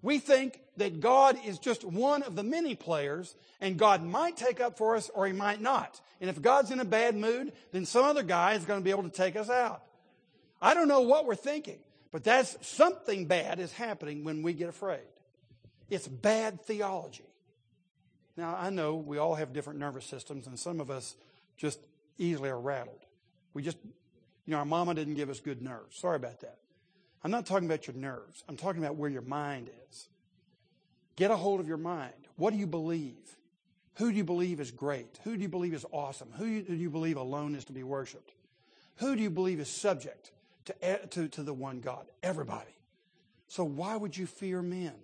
[0.00, 4.60] We think that God is just one of the many players and God might take
[4.60, 6.00] up for us or he might not.
[6.20, 8.90] And if God's in a bad mood, then some other guy is going to be
[8.90, 9.82] able to take us out.
[10.62, 11.78] I don't know what we're thinking,
[12.10, 15.00] but that's something bad is happening when we get afraid.
[15.90, 17.24] It's bad theology.
[18.36, 21.16] Now, I know we all have different nervous systems, and some of us
[21.56, 21.80] just
[22.18, 23.00] easily are rattled.
[23.52, 25.98] We just, you know, our mama didn't give us good nerves.
[25.98, 26.58] Sorry about that.
[27.24, 28.44] I'm not talking about your nerves.
[28.48, 30.08] I'm talking about where your mind is.
[31.16, 32.12] Get a hold of your mind.
[32.36, 33.16] What do you believe?
[33.94, 35.18] Who do you believe is great?
[35.24, 36.28] Who do you believe is awesome?
[36.36, 38.30] Who do you believe alone is to be worshiped?
[38.98, 40.30] Who do you believe is subject
[40.68, 42.06] to, to, to the one God?
[42.22, 42.70] Everybody.
[43.48, 44.94] So why would you fear men?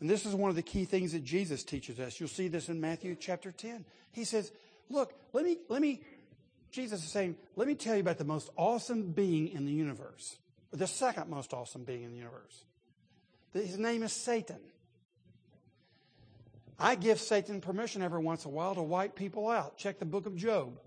[0.00, 2.18] And this is one of the key things that Jesus teaches us.
[2.18, 3.84] You'll see this in Matthew chapter 10.
[4.10, 4.50] He says,
[4.90, 6.02] look, let me, let me,
[6.70, 10.36] Jesus is saying, let me tell you about the most awesome being in the universe.
[10.72, 12.64] The second most awesome being in the universe.
[13.52, 14.58] His name is Satan.
[16.78, 19.76] I give Satan permission every once in a while to wipe people out.
[19.76, 20.78] Check the book of Job.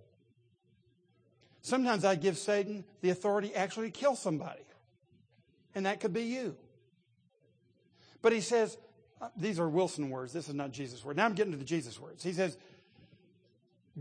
[1.65, 4.61] Sometimes I give Satan the authority actually to kill somebody.
[5.73, 6.55] And that could be you.
[8.21, 8.77] But he says,
[9.19, 10.31] uh, these are Wilson words.
[10.31, 11.17] This is not Jesus' word.
[11.17, 12.23] Now I'm getting to the Jesus words.
[12.23, 12.55] He says,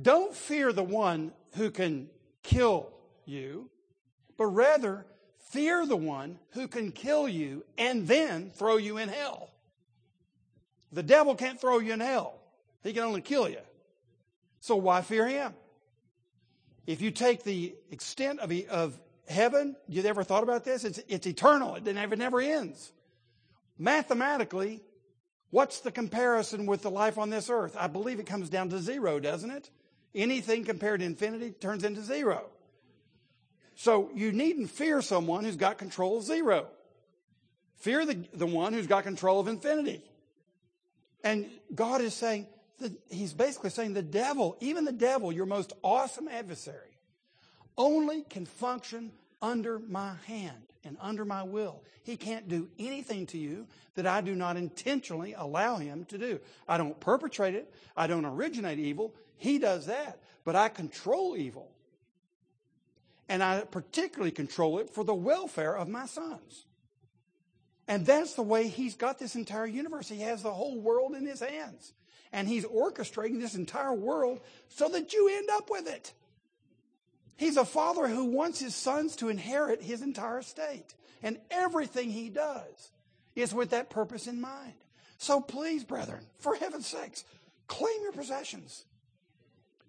[0.00, 2.10] Don't fear the one who can
[2.42, 2.90] kill
[3.24, 3.70] you,
[4.36, 5.06] but rather
[5.38, 9.48] fear the one who can kill you and then throw you in hell.
[10.92, 12.34] The devil can't throw you in hell,
[12.82, 13.62] he can only kill you.
[14.60, 15.54] So why fear him?
[16.86, 20.84] If you take the extent of, of heaven, you've ever thought about this?
[20.84, 21.76] It's, it's eternal.
[21.76, 22.92] It never, never ends.
[23.78, 24.82] Mathematically,
[25.54, 27.76] What's the comparison with the life on this earth?
[27.78, 29.70] I believe it comes down to zero, doesn't it?
[30.12, 32.46] Anything compared to infinity turns into zero.
[33.76, 36.66] So you needn't fear someone who's got control of zero.
[37.76, 40.02] Fear the, the one who's got control of infinity.
[41.22, 45.72] And God is saying, that, He's basically saying the devil, even the devil, your most
[45.82, 46.98] awesome adversary,
[47.76, 51.82] only can function under my hand and under my will.
[52.02, 56.40] He can't do anything to you that I do not intentionally allow him to do.
[56.68, 57.72] I don't perpetrate it.
[57.96, 59.14] I don't originate evil.
[59.36, 60.18] He does that.
[60.44, 61.70] But I control evil.
[63.28, 66.66] And I particularly control it for the welfare of my sons.
[67.88, 70.08] And that's the way he's got this entire universe.
[70.08, 71.92] He has the whole world in his hands.
[72.34, 76.12] And he's orchestrating this entire world so that you end up with it.
[77.36, 80.96] He's a father who wants his sons to inherit his entire estate.
[81.22, 82.90] And everything he does
[83.36, 84.74] is with that purpose in mind.
[85.16, 87.24] So please, brethren, for heaven's sakes,
[87.68, 88.84] claim your possessions.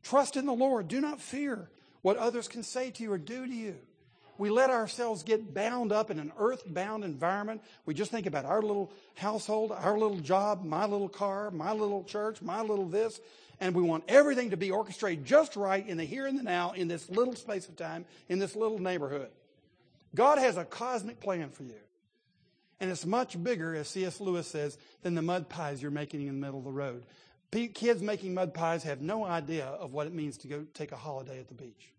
[0.03, 0.87] Trust in the Lord.
[0.87, 1.71] Do not fear
[2.03, 3.75] what others can say to you or do to you.
[4.37, 7.61] We let ourselves get bound up in an earth-bound environment.
[7.85, 12.03] We just think about our little household, our little job, my little car, my little
[12.03, 13.19] church, my little this
[13.59, 16.71] and we want everything to be orchestrated just right in the here and the now,
[16.71, 19.29] in this little space of time, in this little neighborhood.
[20.13, 21.75] God has a cosmic plan for you.
[22.79, 24.19] And it's much bigger, as C.S.
[24.19, 27.05] Lewis says, than the mud pies you're making in the middle of the road.
[27.73, 30.97] Kids making mud pies have no idea of what it means to go take a
[30.97, 31.93] holiday at the beach.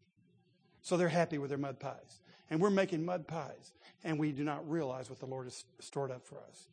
[0.83, 2.20] So they're happy with their mud pies.
[2.51, 3.73] And we're making mud pies,
[4.05, 6.69] and we do not realize what the Lord has stored up for us.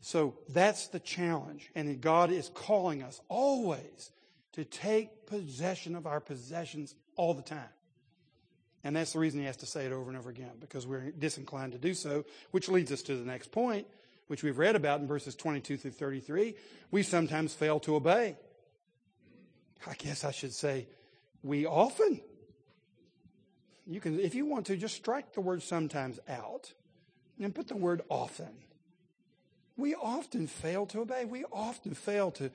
[0.00, 1.70] So that's the challenge.
[1.74, 4.10] And God is calling us always
[4.52, 7.68] to take possession of our possessions all the time.
[8.84, 11.10] And that's the reason he has to say it over and over again, because we're
[11.10, 13.86] disinclined to do so, which leads us to the next point,
[14.26, 16.54] which we've read about in verses 22 through 33.
[16.90, 18.36] We sometimes fail to obey.
[19.86, 20.86] I guess I should say,
[21.42, 22.20] we often.
[23.86, 26.72] You can, if you want to, just strike the word sometimes out
[27.40, 28.50] and put the word often.
[29.76, 31.24] We often fail to obey.
[31.24, 32.50] We often fail to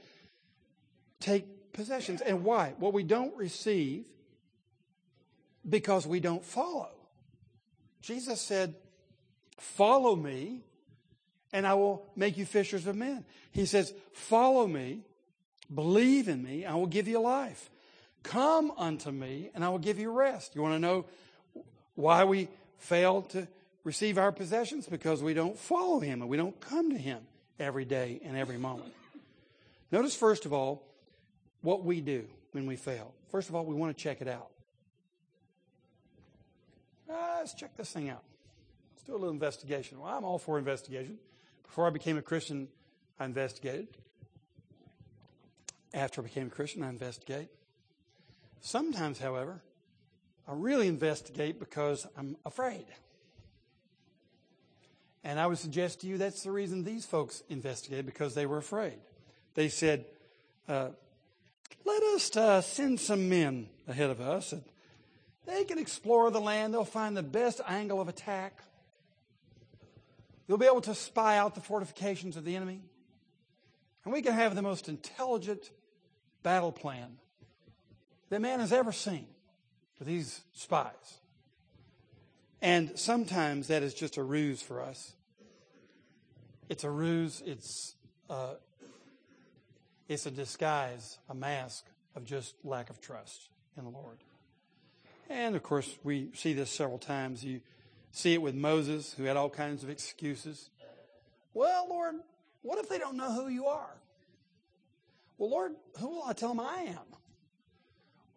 [1.19, 2.21] take possessions.
[2.21, 2.73] And why?
[2.79, 4.05] Well, we don't receive
[5.67, 6.89] because we don't follow.
[8.01, 8.75] Jesus said,
[9.57, 10.61] Follow me,
[11.51, 13.25] and I will make you fishers of men.
[13.51, 15.01] He says, Follow me,
[15.73, 17.69] believe in me, I will give you life.
[18.23, 20.55] Come unto me, and I will give you rest.
[20.55, 21.05] You want to know
[21.95, 23.47] why we fail to
[23.83, 24.87] receive our possessions?
[24.87, 27.19] Because we don't follow him and we don't come to him
[27.59, 28.93] every day and every moment.
[29.91, 30.83] Notice, first of all,
[31.61, 33.13] what we do when we fail.
[33.31, 34.49] First of all, we want to check it out.
[37.09, 38.23] Uh, let's check this thing out.
[38.93, 39.99] Let's do a little investigation.
[39.99, 41.17] Well, I'm all for investigation.
[41.63, 42.67] Before I became a Christian,
[43.19, 43.87] I investigated.
[45.93, 47.49] After I became a Christian, I investigate.
[48.61, 49.61] Sometimes, however,
[50.47, 52.85] I really investigate because I'm afraid.
[55.23, 58.57] And I would suggest to you that's the reason these folks investigated because they were
[58.57, 58.97] afraid.
[59.53, 60.05] They said,
[60.67, 60.89] uh,
[61.85, 64.53] let us uh, send some men ahead of us.
[64.53, 64.63] And
[65.45, 66.73] they can explore the land.
[66.73, 68.61] They'll find the best angle of attack.
[70.47, 72.81] They'll be able to spy out the fortifications of the enemy.
[74.03, 75.69] And we can have the most intelligent
[76.43, 77.17] battle plan
[78.29, 79.27] that man has ever seen
[79.97, 81.19] for these spies.
[82.61, 85.13] And sometimes that is just a ruse for us.
[86.67, 87.41] It's a ruse.
[87.45, 87.95] It's
[88.29, 88.55] uh,
[90.07, 94.17] it's a disguise, a mask of just lack of trust in the Lord.
[95.29, 97.43] And of course, we see this several times.
[97.43, 97.61] You
[98.11, 100.69] see it with Moses, who had all kinds of excuses.
[101.53, 102.15] Well, Lord,
[102.61, 103.95] what if they don't know who you are?
[105.37, 107.18] Well, Lord, who will I tell them I am?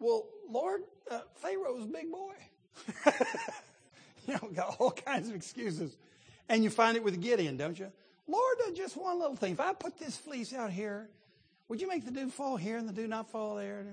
[0.03, 2.35] Well, Lord, uh, Pharaoh's big boy.
[4.27, 5.97] you know, got all kinds of excuses.
[6.49, 7.93] And you find it with Gideon, don't you?
[8.27, 9.53] Lord, just one little thing.
[9.53, 11.09] If I put this fleece out here,
[11.69, 13.87] would you make the dew fall here and the dew not fall there?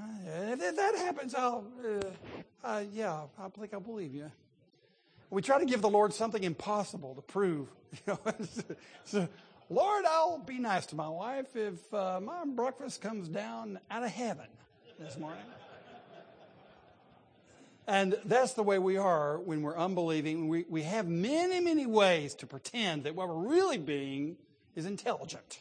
[0.00, 4.32] Uh, if that happens, I'll, uh, uh, yeah, I think I'll believe you.
[5.28, 7.68] We try to give the Lord something impossible to prove.
[9.04, 9.28] So,
[9.70, 14.10] Lord, I'll be nice to my wife if uh, my breakfast comes down out of
[14.10, 14.46] heaven
[14.98, 15.42] this morning.
[17.86, 20.48] And that's the way we are when we're unbelieving.
[20.48, 24.36] We, we have many, many ways to pretend that what we're really being
[24.74, 25.60] is intelligent.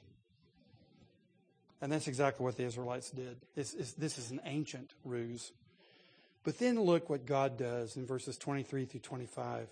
[1.82, 3.36] And that's exactly what the Israelites did.
[3.56, 5.52] This is, this is an ancient ruse.
[6.46, 9.68] But then look what God does in verses 23 through 25.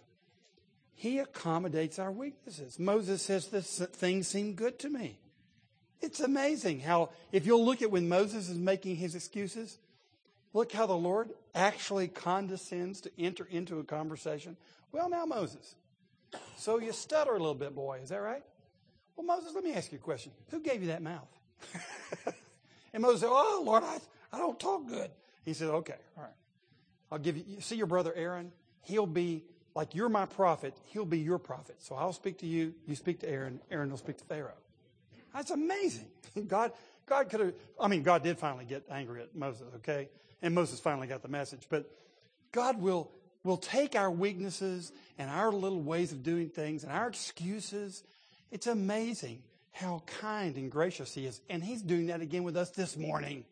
[0.93, 2.77] He accommodates our weaknesses.
[2.77, 5.19] Moses says, This thing seemed good to me.
[6.01, 9.77] It's amazing how, if you'll look at when Moses is making his excuses,
[10.53, 14.57] look how the Lord actually condescends to enter into a conversation.
[14.91, 15.75] Well, now, Moses,
[16.57, 17.99] so you stutter a little bit, boy.
[18.01, 18.43] Is that right?
[19.15, 20.31] Well, Moses, let me ask you a question.
[20.49, 21.27] Who gave you that mouth?
[22.93, 23.99] and Moses said, Oh, Lord, I,
[24.33, 25.11] I don't talk good.
[25.43, 26.33] He said, Okay, all right.
[27.11, 28.51] I'll give you, see your brother Aaron?
[28.83, 29.43] He'll be,
[29.75, 31.75] like you're my prophet, he'll be your prophet.
[31.79, 34.53] So I'll speak to you, you speak to Aaron, Aaron will speak to Pharaoh.
[35.33, 36.07] That's amazing.
[36.47, 36.71] God,
[37.05, 40.09] God could have, I mean, God did finally get angry at Moses, okay?
[40.41, 41.67] And Moses finally got the message.
[41.69, 41.89] But
[42.51, 43.11] God will,
[43.43, 48.03] will take our weaknesses and our little ways of doing things and our excuses.
[48.51, 51.41] It's amazing how kind and gracious He is.
[51.49, 53.45] And He's doing that again with us this morning.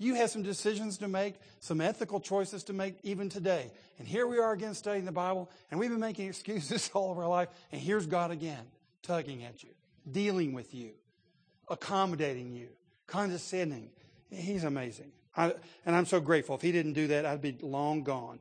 [0.00, 3.72] You have some decisions to make, some ethical choices to make even today.
[3.98, 7.18] And here we are again studying the Bible, and we've been making excuses all of
[7.18, 7.48] our life.
[7.72, 8.64] And here's God again,
[9.02, 9.70] tugging at you,
[10.10, 10.92] dealing with you,
[11.70, 12.68] accommodating you,
[13.06, 13.90] condescending.
[14.30, 15.12] He's amazing.
[15.36, 15.54] I,
[15.86, 16.56] and I'm so grateful.
[16.56, 18.40] If He didn't do that, I'd be long gone.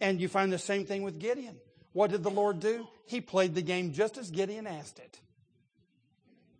[0.00, 1.56] And you find the same thing with Gideon.
[1.92, 2.88] What did the Lord do?
[3.06, 5.20] He played the game just as Gideon asked it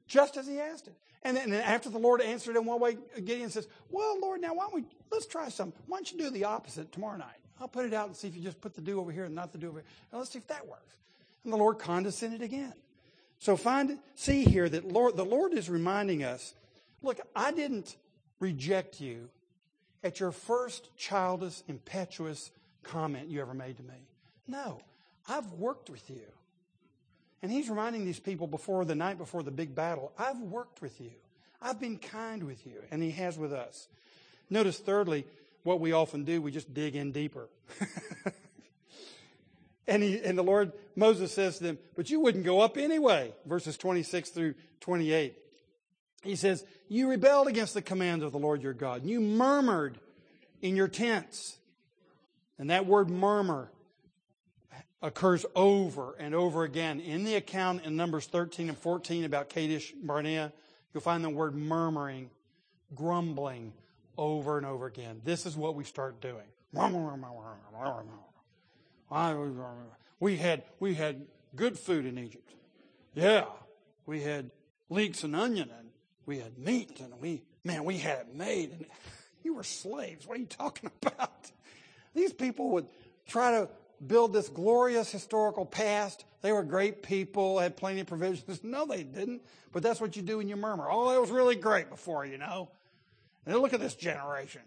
[0.07, 0.95] just as he asked it.
[1.23, 4.65] And then after the Lord answered in one way, Gideon says, Well, Lord, now why
[4.65, 5.81] don't we, let's try something.
[5.87, 7.39] Why don't you do the opposite tomorrow night?
[7.61, 9.35] I'll put it out and see if you just put the dew over here and
[9.35, 9.89] not the dew over here.
[10.13, 10.97] And let's see if that works.
[11.45, 12.75] And the Lord condescended again.
[13.39, 16.55] So find, see here that Lord, the Lord is reminding us,
[17.03, 17.97] look, I didn't
[18.41, 19.29] reject you
[20.03, 22.51] at your first childish, impetuous
[22.83, 24.07] comment you ever made to me.
[24.47, 24.81] No,
[25.29, 26.23] I've worked with you.
[27.43, 31.01] And he's reminding these people before the night before the big battle, I've worked with
[31.01, 31.11] you.
[31.61, 32.83] I've been kind with you.
[32.91, 33.89] And he has with us.
[34.51, 35.27] Notice, thirdly,
[35.63, 37.49] what we often do, we just dig in deeper.
[39.87, 43.33] and, he, and the Lord, Moses says to them, but you wouldn't go up anyway.
[43.47, 45.37] Verses 26 through 28.
[46.23, 49.03] He says, you rebelled against the command of the Lord your God.
[49.03, 49.99] And you murmured
[50.63, 51.59] in your tents.
[52.59, 53.71] And that word murmur
[55.03, 57.01] occurs over and over again.
[57.01, 60.53] In the account in Numbers 13 and 14 about Kadesh Barnea,
[60.93, 62.31] you'll find the word murmuring,
[62.95, 63.75] grumbling
[64.17, 65.21] over and over again.
[65.25, 66.47] This is what we start doing.
[69.15, 69.37] Uh,
[70.19, 71.25] we had, we had
[71.55, 72.53] good food in Egypt.
[73.15, 73.45] Yeah.
[74.07, 74.51] We had
[74.91, 75.89] leeks and onion and
[76.27, 78.87] we had meat and we, man, we had it made and
[79.45, 80.27] you were slaves.
[80.27, 81.53] What are you talking about?
[82.13, 82.87] These people would
[83.29, 83.69] try to
[84.05, 86.25] build this glorious historical past.
[86.43, 88.65] They were great people, had plenty of provisions.
[88.65, 89.43] No, they didn't.
[89.73, 90.89] But that's what you do when you murmur.
[90.91, 92.69] Oh, it was really great before, you know.
[93.47, 94.63] And look at this generation.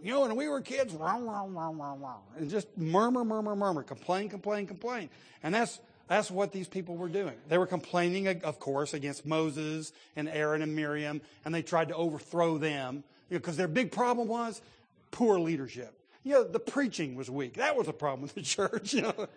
[0.00, 5.10] You know, when we were kids, and just murmur, murmur, murmur, complain, complain, complain.
[5.42, 7.34] And that's that's what these people were doing.
[7.48, 11.96] They were complaining, of course, against Moses and Aaron and Miriam, and they tried to
[11.96, 14.62] overthrow them because you know, their big problem was
[15.10, 15.98] poor leadership.
[16.22, 17.54] You know, the preaching was weak.
[17.54, 18.94] That was a problem with the church.
[18.94, 19.28] You know,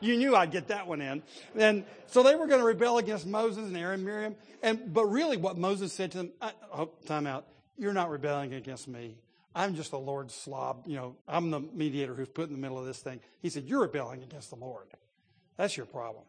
[0.00, 1.22] you knew I'd get that one in.
[1.56, 4.36] And so they were going to rebel against Moses and Aaron and Miriam.
[4.62, 6.30] And, but really what Moses said to them,
[6.72, 7.46] oh, time out.
[7.76, 9.16] You're not rebelling against me.
[9.54, 10.84] I'm just the Lord's slob.
[10.86, 13.20] You know, I'm the mediator who's put in the middle of this thing.
[13.40, 14.86] He said, you're rebelling against the Lord.
[15.56, 16.24] That's your problem.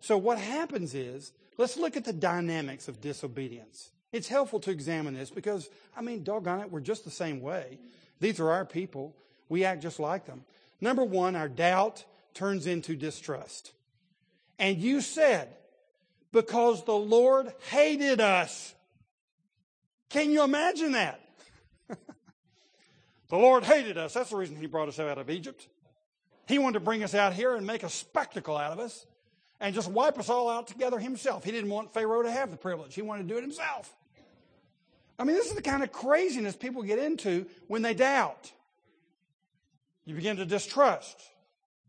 [0.00, 3.90] So what happens is, let's look at the dynamics of disobedience.
[4.12, 7.78] It's helpful to examine this because, I mean, doggone it, we're just the same way.
[8.18, 9.14] These are our people.
[9.48, 10.44] We act just like them.
[10.80, 13.72] Number one, our doubt turns into distrust.
[14.58, 15.48] And you said,
[16.32, 18.74] because the Lord hated us.
[20.08, 21.20] Can you imagine that?
[21.88, 24.14] the Lord hated us.
[24.14, 25.66] That's the reason He brought us out of Egypt.
[26.46, 29.06] He wanted to bring us out here and make a spectacle out of us
[29.60, 31.44] and just wipe us all out together himself.
[31.44, 32.94] He didn't want Pharaoh to have the privilege.
[32.94, 33.94] He wanted to do it himself.
[35.18, 38.50] I mean, this is the kind of craziness people get into when they doubt.
[40.06, 41.20] You begin to distrust.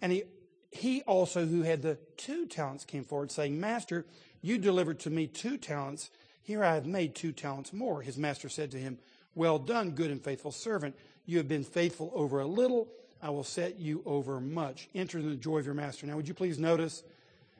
[0.01, 0.23] And he,
[0.71, 4.05] he also, who had the two talents, came forward, saying, Master,
[4.41, 6.09] you delivered to me two talents.
[6.43, 8.01] Here I have made two talents more.
[8.01, 8.97] His master said to him,
[9.35, 10.95] Well done, good and faithful servant.
[11.25, 12.87] You have been faithful over a little.
[13.21, 14.89] I will set you over much.
[14.93, 16.05] Enter into the joy of your master.
[16.05, 17.03] Now, would you please notice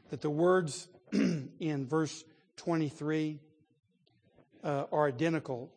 [0.10, 2.24] that the words in verse
[2.58, 3.40] 23
[4.64, 5.72] uh, are identical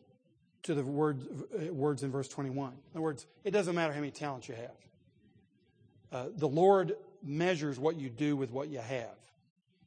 [0.63, 2.71] to the words, uh, words in verse 21.
[2.71, 4.71] In other words, it doesn't matter how many talents you have.
[6.11, 9.15] Uh, the Lord measures what you do with what you have.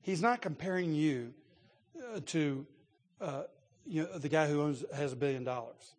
[0.04, 1.32] He's not comparing you
[1.98, 2.66] uh, to
[3.20, 3.42] uh,
[3.86, 5.94] you know, the guy who owns, has a billion dollars.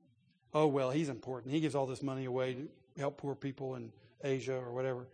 [0.54, 1.54] Oh, well, he's important.
[1.54, 3.92] He gives all this money away to help poor people in
[4.24, 5.08] Asia or whatever.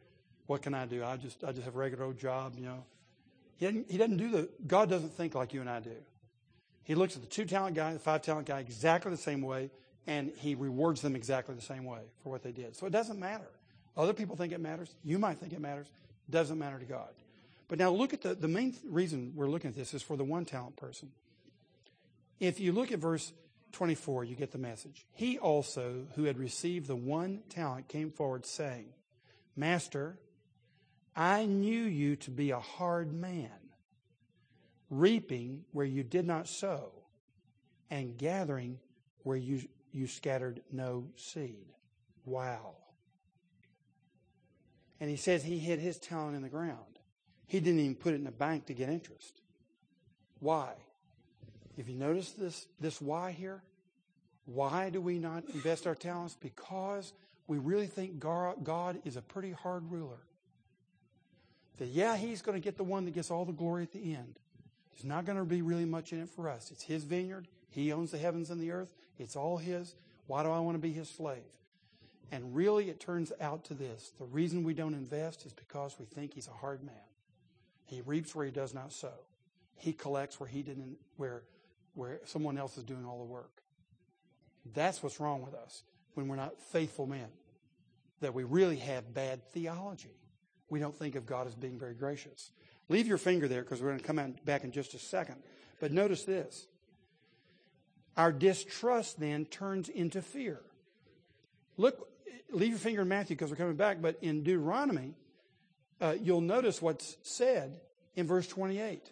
[0.46, 1.04] What can I do?
[1.04, 2.84] I just, I just have a regular old job, you know.
[3.56, 5.96] He doesn't, he doesn't do the, God doesn't think like you and I do.
[6.84, 9.72] He looks at the two talent guy, the five talent guy exactly the same way.
[10.08, 12.76] and he rewards them exactly the same way for what they did.
[12.76, 13.50] So it doesn't matter.
[13.96, 14.94] Other people think it matters.
[15.04, 15.88] You might think it matters.
[16.28, 17.10] It doesn't matter to God.
[17.72, 20.26] But now look at the, the main reason we're looking at this is for the
[20.26, 21.10] one talent person.
[22.38, 23.32] If you look at verse
[23.72, 25.06] 24, you get the message.
[25.14, 28.88] He also, who had received the one talent, came forward saying,
[29.56, 30.18] Master,
[31.16, 33.50] I knew you to be a hard man,
[34.90, 36.92] reaping where you did not sow,
[37.90, 38.80] and gathering
[39.24, 39.62] where you,
[39.94, 41.68] you scattered no seed.
[42.26, 42.76] Wow.
[45.00, 46.91] And he says he hid his talent in the ground.
[47.52, 49.42] He didn't even put it in the bank to get interest.
[50.40, 50.72] Why?
[51.76, 53.62] If you notice this, this why here,
[54.46, 56.38] why do we not invest our talents?
[56.40, 57.12] Because
[57.48, 60.22] we really think God is a pretty hard ruler.
[61.80, 64.16] That, yeah, He's going to get the one that gets all the glory at the
[64.16, 64.40] end.
[64.94, 66.72] There's not going to be really much in it for us.
[66.72, 67.50] It's His vineyard.
[67.70, 68.94] He owns the heavens and the earth.
[69.20, 69.94] It's all His.
[70.26, 71.44] Why do I want to be His slave?
[72.32, 76.06] And really, it turns out to this the reason we don't invest is because we
[76.06, 76.96] think He's a hard man.
[77.92, 79.14] He reaps where He does not sow,
[79.76, 81.44] He collects where He didn't, where,
[81.94, 83.62] where someone else is doing all the work.
[84.74, 85.84] That's what's wrong with us
[86.14, 87.28] when we're not faithful men.
[88.22, 90.16] That we really have bad theology.
[90.70, 92.52] We don't think of God as being very gracious.
[92.88, 95.38] Leave your finger there because we're going to come back in just a second.
[95.82, 96.68] But notice this.
[98.16, 100.62] Our distrust then turns into fear.
[101.76, 102.08] Look,
[102.52, 105.16] leave your finger in Matthew because we're coming back, but in Deuteronomy,
[106.02, 107.80] uh, you'll notice what's said
[108.16, 109.12] in verse 28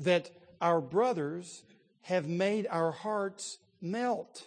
[0.00, 1.62] that our brothers
[2.02, 4.46] have made our hearts melt.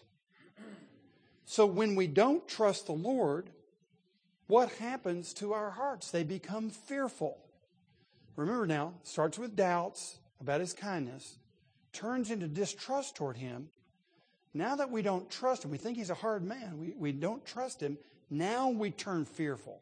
[1.45, 3.49] So when we don't trust the Lord,
[4.47, 6.11] what happens to our hearts?
[6.11, 7.38] They become fearful.
[8.36, 11.38] Remember now, starts with doubts about his kindness,
[11.91, 13.69] turns into distrust toward him.
[14.53, 17.45] Now that we don't trust him, we think he's a hard man, we, we don't
[17.45, 17.97] trust him,
[18.30, 19.82] now we turn fearful.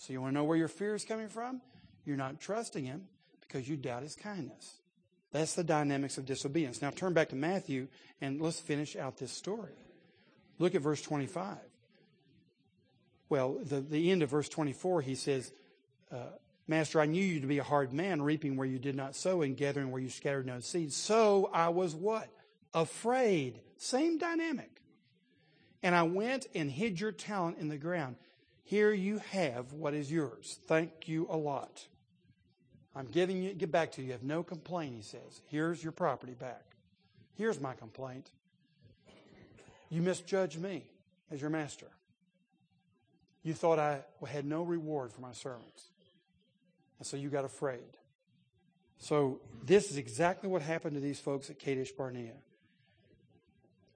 [0.00, 1.60] So you want to know where your fear is coming from?
[2.06, 3.06] You're not trusting him
[3.42, 4.78] because you doubt his kindness.
[5.30, 6.80] That's the dynamics of disobedience.
[6.80, 7.86] Now turn back to Matthew
[8.18, 9.74] and let's finish out this story.
[10.58, 11.58] Look at verse 25.
[13.28, 15.52] Well, the, the end of verse 24, he says,
[16.10, 16.30] uh,
[16.66, 19.42] Master, I knew you to be a hard man, reaping where you did not sow
[19.42, 20.94] and gathering where you scattered no seed.
[20.94, 22.26] So I was what?
[22.72, 23.60] Afraid.
[23.76, 24.80] Same dynamic.
[25.82, 28.16] And I went and hid your talent in the ground.
[28.70, 30.60] Here you have what is yours.
[30.68, 31.88] Thank you a lot.
[32.94, 34.06] I'm giving you, get back to you.
[34.06, 35.40] You have no complaint, he says.
[35.48, 36.62] Here's your property back.
[37.36, 38.30] Here's my complaint.
[39.88, 40.84] You misjudged me
[41.32, 41.88] as your master.
[43.42, 45.86] You thought I had no reward for my servants.
[47.00, 47.98] And so you got afraid.
[48.98, 52.34] So this is exactly what happened to these folks at Kadesh Barnea.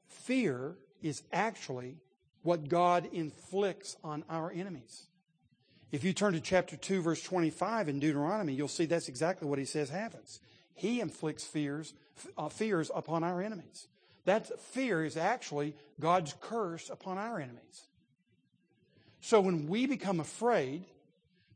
[0.08, 1.98] Fear is actually
[2.44, 5.06] what God inflicts on our enemies.
[5.90, 9.58] If you turn to chapter 2, verse 25 in Deuteronomy, you'll see that's exactly what
[9.58, 10.40] he says happens.
[10.74, 11.94] He inflicts fears,
[12.36, 13.88] uh, fears upon our enemies.
[14.24, 17.88] That fear is actually God's curse upon our enemies.
[19.20, 20.84] So when we become afraid,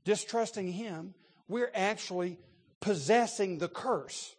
[0.04, 1.14] distrusting Him,
[1.48, 2.38] we're actually
[2.80, 4.34] possessing the curse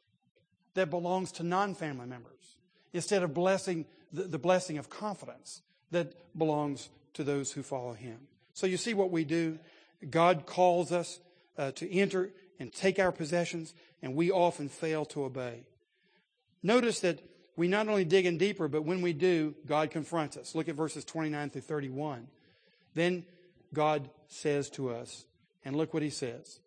[0.73, 2.55] that belongs to non family members
[2.93, 5.61] instead of blessing the, the blessing of confidence
[5.91, 8.19] that belongs to those who follow Him.
[8.53, 9.59] So you see what we do
[10.09, 11.19] God calls us
[11.57, 12.29] uh, to enter
[12.59, 15.63] and take our possessions, and we often fail to obey.
[16.63, 17.19] Notice that
[17.55, 20.55] we not only dig in deeper, but when we do, God confronts us.
[20.55, 22.27] Look at verses 29 through 31.
[22.95, 23.25] Then
[23.73, 25.25] God says to us,
[25.65, 26.59] and look what he says.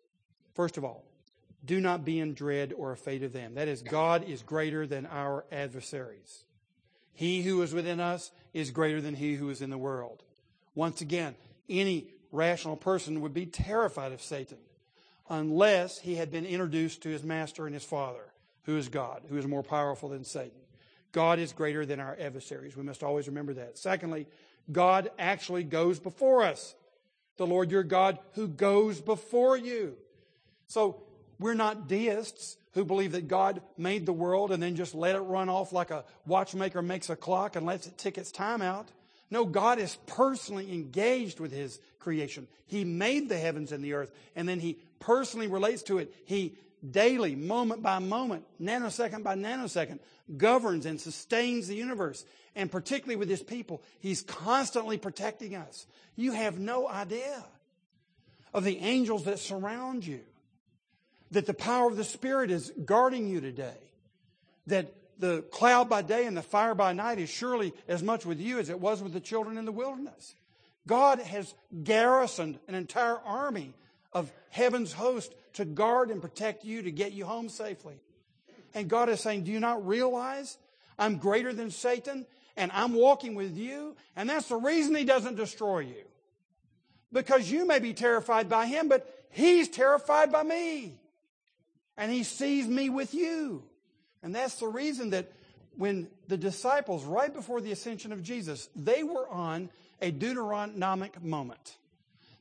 [0.53, 1.03] First of all,
[1.65, 3.55] do not be in dread or afraid of them.
[3.55, 6.45] That is, God is greater than our adversaries.
[7.13, 10.23] He who is within us is greater than he who is in the world.
[10.75, 11.35] Once again,
[11.69, 14.57] any rational person would be terrified of Satan
[15.29, 18.33] unless he had been introduced to his master and his father,
[18.63, 20.59] who is God, who is more powerful than Satan.
[21.11, 22.75] God is greater than our adversaries.
[22.75, 23.77] We must always remember that.
[23.77, 24.27] Secondly,
[24.71, 26.75] God actually goes before us.
[27.37, 29.95] The Lord your God who goes before you.
[30.67, 31.03] So
[31.43, 35.19] we're not deists who believe that God made the world and then just let it
[35.19, 38.87] run off like a watchmaker makes a clock and lets it tick its time out.
[39.29, 42.47] No, God is personally engaged with his creation.
[42.65, 46.15] He made the heavens and the earth, and then he personally relates to it.
[46.23, 46.55] He
[46.89, 49.99] daily, moment by moment, nanosecond by nanosecond,
[50.37, 52.23] governs and sustains the universe.
[52.55, 55.87] And particularly with his people, he's constantly protecting us.
[56.15, 57.43] You have no idea
[58.53, 60.21] of the angels that surround you,
[61.33, 63.77] that the power of the Spirit is guarding you today,
[64.67, 68.39] that the cloud by day and the fire by night is surely as much with
[68.39, 70.35] you as it was with the children in the wilderness.
[70.87, 71.53] God has
[71.83, 73.73] garrisoned an entire army
[74.11, 77.95] of heaven's host to guard and protect you to get you home safely.
[78.73, 80.57] And God is saying, Do you not realize
[80.99, 82.25] I'm greater than Satan
[82.57, 83.95] and I'm walking with you?
[84.15, 86.03] And that's the reason he doesn't destroy you.
[87.11, 90.99] Because you may be terrified by him, but he's terrified by me.
[91.97, 93.63] And he sees me with you.
[94.21, 95.31] And that's the reason that
[95.77, 99.69] when the disciples, right before the ascension of Jesus, they were on
[100.01, 101.77] a Deuteronomic moment.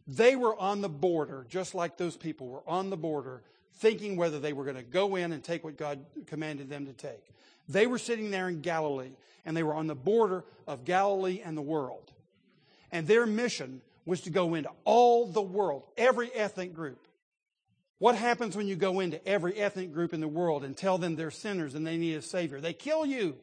[0.06, 3.42] They were on the border, just like those people were on the border,
[3.76, 6.92] thinking whether they were going to go in and take what God commanded them to
[6.92, 7.22] take.
[7.68, 9.12] They were sitting there in Galilee,
[9.44, 12.10] and they were on the border of Galilee and the world.
[12.90, 17.06] And their mission was to go into all the world, every ethnic group.
[18.02, 21.14] What happens when you go into every ethnic group in the world and tell them
[21.14, 22.60] they're sinners and they need a Savior?
[22.60, 23.36] They kill you.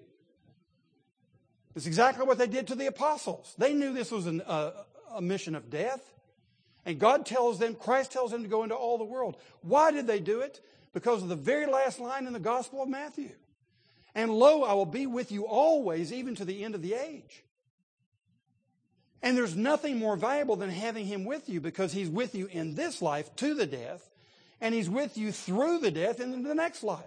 [1.78, 3.56] It's exactly what they did to the apostles.
[3.58, 4.72] They knew this was an, uh,
[5.16, 6.02] a mission of death.
[6.86, 9.38] And God tells them, Christ tells them to go into all the world.
[9.62, 10.60] Why did they do it?
[10.92, 13.32] Because of the very last line in the Gospel of Matthew.
[14.14, 17.46] And lo, I will be with you always, even to the end of the age.
[19.22, 22.76] And there's nothing more valuable than having him with you because he's with you in
[22.76, 24.09] this life to the death,
[24.62, 27.04] and he's with you through the death and into the next life.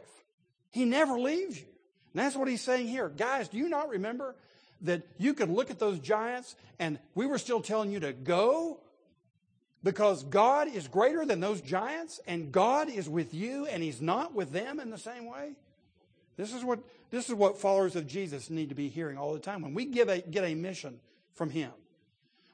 [0.71, 1.67] He never leaves you.
[2.15, 3.09] And that's what he's saying here.
[3.09, 4.35] Guys, do you not remember
[4.83, 8.81] that you could look at those giants and we were still telling you to go
[9.83, 14.35] because God is greater than those giants and God is with you and He's not
[14.35, 15.53] with them in the same way?
[16.37, 16.81] This is what,
[17.11, 19.63] this is what followers of Jesus need to be hearing all the time.
[19.63, 21.01] When we give a, get a mission
[21.35, 21.71] from Him,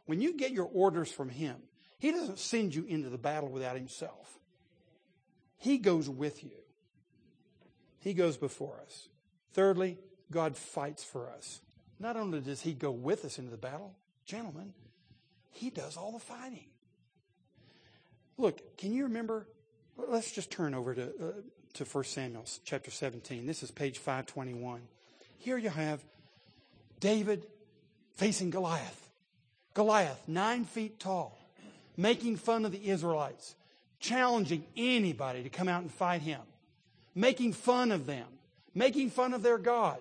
[0.07, 1.57] when you get your orders from Him,
[1.99, 4.38] He doesn't send you into the battle without Himself.
[5.59, 6.51] He goes with you.
[8.01, 9.09] He goes before us.
[9.53, 9.99] Thirdly,
[10.31, 11.61] God fights for us.
[11.99, 13.95] Not only does He go with us into the battle,
[14.25, 14.73] gentlemen,
[15.51, 16.67] He does all the fighting.
[18.37, 19.47] Look, can you remember?
[19.97, 21.33] Let's just turn over to, uh,
[21.75, 23.47] to 1 Samuel chapter 17.
[23.47, 24.81] This is page 521.
[25.39, 26.01] Here you have
[27.01, 27.47] David
[28.15, 29.09] facing Goliath.
[29.75, 31.39] Goliath, nine feet tall,
[31.97, 33.55] making fun of the Israelites,
[34.01, 36.41] challenging anybody to come out and fight him,
[37.15, 38.27] making fun of them,
[38.75, 39.99] making fun of their God.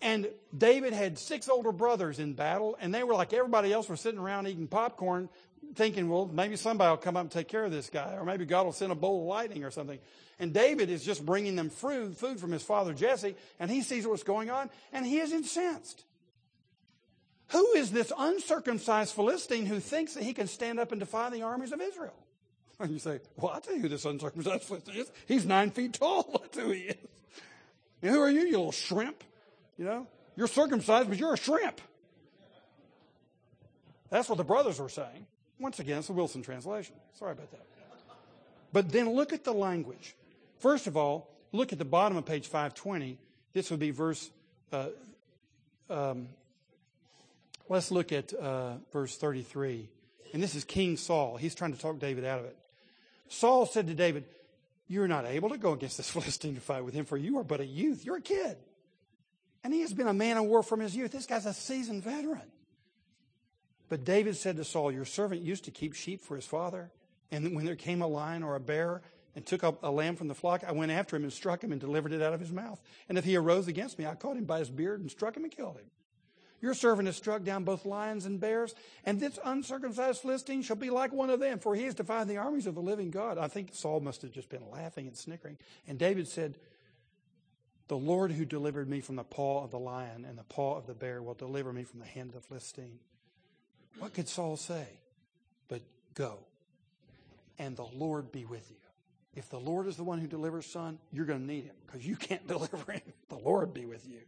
[0.00, 3.96] And David had six older brothers in battle, and they were like everybody else were
[3.96, 5.28] sitting around eating popcorn,
[5.74, 8.44] thinking, well, maybe somebody will come up and take care of this guy, or maybe
[8.44, 10.00] God will send a bolt of lightning or something.
[10.40, 14.06] And David is just bringing them food, food from his father Jesse, and he sees
[14.06, 16.04] what's going on, and he is incensed.
[17.52, 21.42] Who is this uncircumcised Philistine who thinks that he can stand up and defy the
[21.42, 22.14] armies of Israel?
[22.86, 25.10] And you say, well, I'll tell you who this uncircumcised is.
[25.28, 26.40] He's nine feet tall.
[26.42, 26.96] That's who he is.
[28.02, 29.22] And who are you, you little shrimp?
[29.78, 30.06] You know,
[30.36, 31.80] you're circumcised, but you're a shrimp.
[34.10, 35.26] That's what the brothers were saying.
[35.60, 36.96] Once again, it's a Wilson translation.
[37.18, 37.64] Sorry about that.
[38.72, 40.16] But then look at the language.
[40.58, 43.16] First of all, look at the bottom of page 520.
[43.52, 44.28] This would be verse.
[44.72, 44.88] Uh,
[45.88, 46.28] um,
[47.68, 49.88] let's look at uh, verse 33.
[50.32, 51.36] And this is King Saul.
[51.36, 52.56] He's trying to talk David out of it.
[53.32, 54.24] Saul said to David,
[54.88, 57.44] You're not able to go against this Philistine to fight with him, for you are
[57.44, 58.04] but a youth.
[58.04, 58.56] You're a kid.
[59.64, 61.12] And he has been a man of war from his youth.
[61.12, 62.50] This guy's a seasoned veteran.
[63.88, 66.90] But David said to Saul, Your servant used to keep sheep for his father.
[67.30, 69.02] And when there came a lion or a bear
[69.34, 71.72] and took up a lamb from the flock, I went after him and struck him
[71.72, 72.80] and delivered it out of his mouth.
[73.08, 75.44] And if he arose against me, I caught him by his beard and struck him
[75.44, 75.86] and killed him.
[76.62, 78.72] Your servant has struck down both lions and bears,
[79.04, 82.36] and this uncircumcised Philistine shall be like one of them, for he has defied the
[82.36, 83.36] armies of the living God.
[83.36, 85.58] I think Saul must have just been laughing and snickering.
[85.88, 86.56] And David said,
[87.88, 90.86] The Lord who delivered me from the paw of the lion and the paw of
[90.86, 93.00] the bear will deliver me from the hand of the Philistine.
[93.98, 94.86] What could Saul say?
[95.66, 95.82] But
[96.14, 96.38] go,
[97.58, 98.76] and the Lord be with you.
[99.34, 102.06] If the Lord is the one who delivers, son, you're going to need him because
[102.06, 103.02] you can't deliver him.
[103.30, 104.20] The Lord be with you.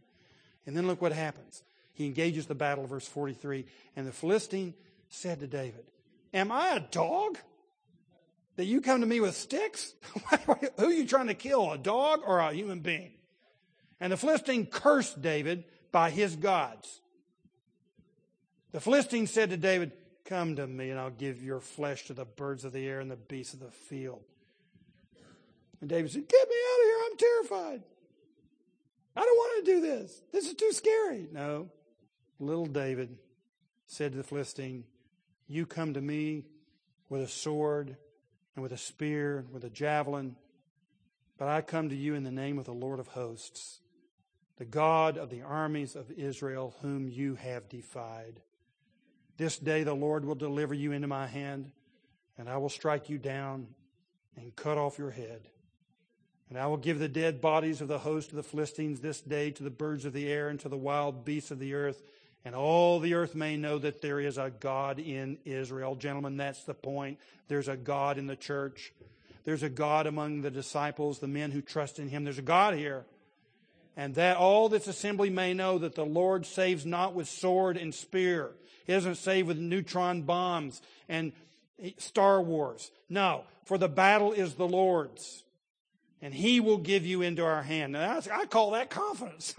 [0.65, 1.63] And then look what happens.
[1.95, 3.65] He engages the battle, verse 43.
[3.95, 4.73] And the Philistine
[5.09, 5.85] said to David,
[6.33, 7.37] Am I a dog
[8.57, 9.93] that you come to me with sticks?
[10.45, 13.13] Who are you trying to kill, a dog or a human being?
[14.01, 16.99] And the Philistine cursed David by his gods.
[18.73, 19.93] The Philistine said to David,
[20.25, 23.09] Come to me, and I'll give your flesh to the birds of the air and
[23.09, 24.21] the beasts of the field.
[25.79, 26.97] And David said, Get me out of here.
[27.05, 27.83] I'm terrified.
[29.15, 30.21] I don't want to do this.
[30.33, 31.27] This is too scary.
[31.31, 31.69] No.
[32.39, 33.17] Little David
[33.87, 34.83] said to the Philistine,
[35.47, 36.45] You come to me
[37.09, 37.95] with a sword
[38.55, 40.35] and with a spear and with a javelin,
[41.37, 43.79] but I come to you in the name of the Lord of hosts,
[44.57, 48.41] the God of the armies of Israel, whom you have defied.
[49.37, 51.71] This day the Lord will deliver you into my hand,
[52.37, 53.67] and I will strike you down
[54.37, 55.41] and cut off your head.
[56.49, 59.51] And I will give the dead bodies of the host of the Philistines this day
[59.51, 62.03] to the birds of the air and to the wild beasts of the earth,
[62.45, 65.95] and all the earth may know that there is a God in Israel.
[65.95, 67.17] Gentlemen, that's the point.
[67.47, 68.93] There's a God in the church.
[69.45, 72.23] There's a God among the disciples, the men who trust in Him.
[72.23, 73.03] There's a God here.
[73.97, 77.93] And that all this assembly may know that the Lord saves not with sword and
[77.93, 78.51] spear.
[78.85, 81.31] He doesn't save with neutron bombs and
[81.97, 82.91] Star Wars.
[83.09, 85.43] No, for the battle is the Lord's.
[86.21, 87.93] And He will give you into our hand.
[87.93, 89.55] Now, I call that confidence.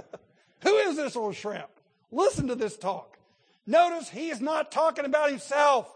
[0.62, 1.68] Who is this old shrimp?
[2.10, 3.18] Listen to this talk.
[3.66, 5.92] Notice he is not talking about himself.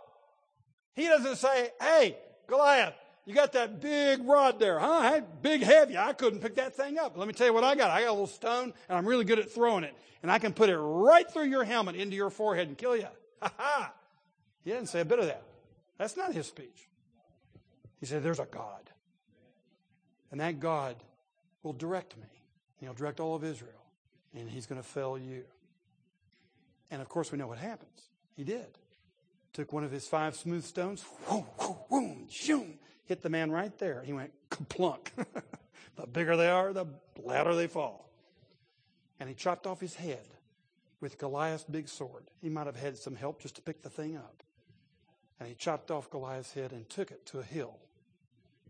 [0.94, 2.94] He doesn't say, hey, Goliath,
[3.24, 5.20] you got that big rod there, huh?
[5.40, 5.96] Big heavy.
[5.96, 7.16] I couldn't pick that thing up.
[7.16, 7.90] Let me tell you what I got.
[7.90, 9.94] I got a little stone and I'm really good at throwing it.
[10.22, 13.06] And I can put it right through your helmet into your forehead and kill you.
[13.42, 13.92] Ha ha.
[14.64, 15.42] He didn't say a bit of that.
[15.96, 16.88] That's not his speech.
[18.00, 18.90] He said, there's a God.
[20.30, 20.96] And that God
[21.62, 22.28] will direct me.
[22.80, 23.72] And he'll direct all of Israel.
[24.34, 25.44] And he's going to fail you.
[26.90, 28.08] And of course, we know what happens.
[28.36, 28.66] He did.
[29.52, 31.44] Took one of his five smooth stones, whoom,
[31.88, 32.74] whoom, shoom,
[33.04, 34.02] hit the man right there.
[34.04, 34.32] He went
[34.68, 35.12] plunk.
[35.96, 36.86] the bigger they are, the
[37.22, 38.08] louder they fall.
[39.18, 40.26] And he chopped off his head
[41.00, 42.24] with Goliath's big sword.
[42.40, 44.42] He might have had some help just to pick the thing up.
[45.38, 47.78] And he chopped off Goliath's head and took it to a hill.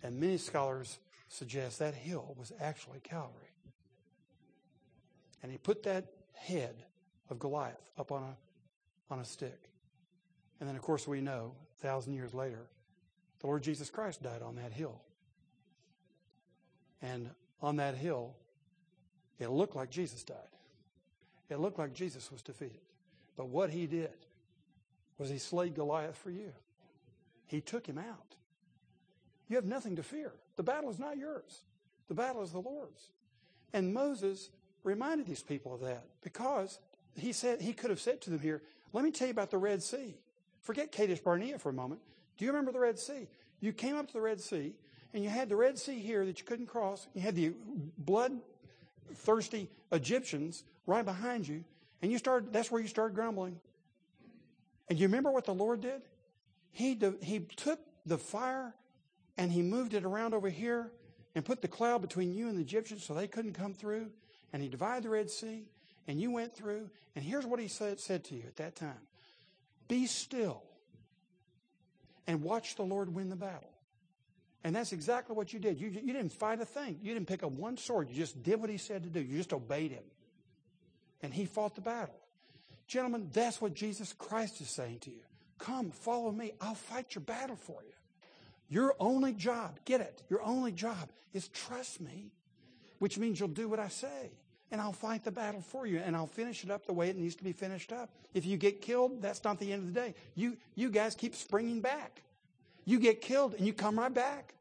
[0.02, 0.98] And many scholars
[1.28, 3.50] suggest that hill was actually Calvary.
[5.42, 6.74] And he put that head
[7.30, 9.58] of Goliath up on a, on a stick.
[10.58, 12.66] And then, of course, we know, a thousand years later,
[13.40, 15.00] the Lord Jesus Christ died on that hill.
[17.00, 17.30] And
[17.62, 18.34] on that hill,
[19.38, 20.36] it looked like Jesus died.
[21.48, 22.80] It looked like Jesus was defeated.
[23.36, 24.12] But what he did
[25.18, 26.52] was he slayed Goliath for you.
[27.46, 28.36] He took him out.
[29.48, 30.32] You have nothing to fear.
[30.56, 31.62] The battle is not yours.
[32.08, 33.10] The battle is the Lord's.
[33.72, 34.50] And Moses
[34.84, 36.78] reminded these people of that because
[37.14, 39.58] he said he could have said to them here, let me tell you about the
[39.58, 40.16] Red Sea.
[40.62, 42.00] Forget Kadesh Barnea for a moment.
[42.36, 43.28] Do you remember the Red Sea?
[43.60, 44.74] You came up to the Red Sea,
[45.12, 47.08] and you had the Red Sea here that you couldn't cross.
[47.14, 47.52] You had the
[47.98, 51.64] blood-thirsty Egyptians right behind you,
[52.02, 52.52] and you started.
[52.52, 53.60] That's where you started grumbling.
[54.88, 56.02] And you remember what the Lord did?
[56.72, 58.74] He he took the fire,
[59.36, 60.90] and he moved it around over here,
[61.34, 64.10] and put the cloud between you and the Egyptians so they couldn't come through.
[64.52, 65.64] And he divided the Red Sea,
[66.06, 69.00] and you went through, and here's what he said, said to you at that time
[69.88, 70.62] Be still
[72.26, 73.70] and watch the Lord win the battle.
[74.62, 75.80] And that's exactly what you did.
[75.80, 76.98] You, you didn't fight a thing.
[77.02, 78.10] You didn't pick up one sword.
[78.10, 79.20] You just did what he said to do.
[79.20, 80.04] You just obeyed him.
[81.22, 82.14] And he fought the battle.
[82.86, 85.22] Gentlemen, that's what Jesus Christ is saying to you.
[85.58, 86.52] Come, follow me.
[86.60, 87.94] I'll fight your battle for you.
[88.68, 92.30] Your only job, get it, your only job is trust me,
[92.98, 94.30] which means you'll do what I say
[94.70, 97.16] and I'll fight the battle for you and I'll finish it up the way it
[97.16, 98.10] needs to be finished up.
[98.34, 100.14] If you get killed, that's not the end of the day.
[100.34, 102.22] You, you guys keep springing back.
[102.84, 104.54] You get killed and you come right back.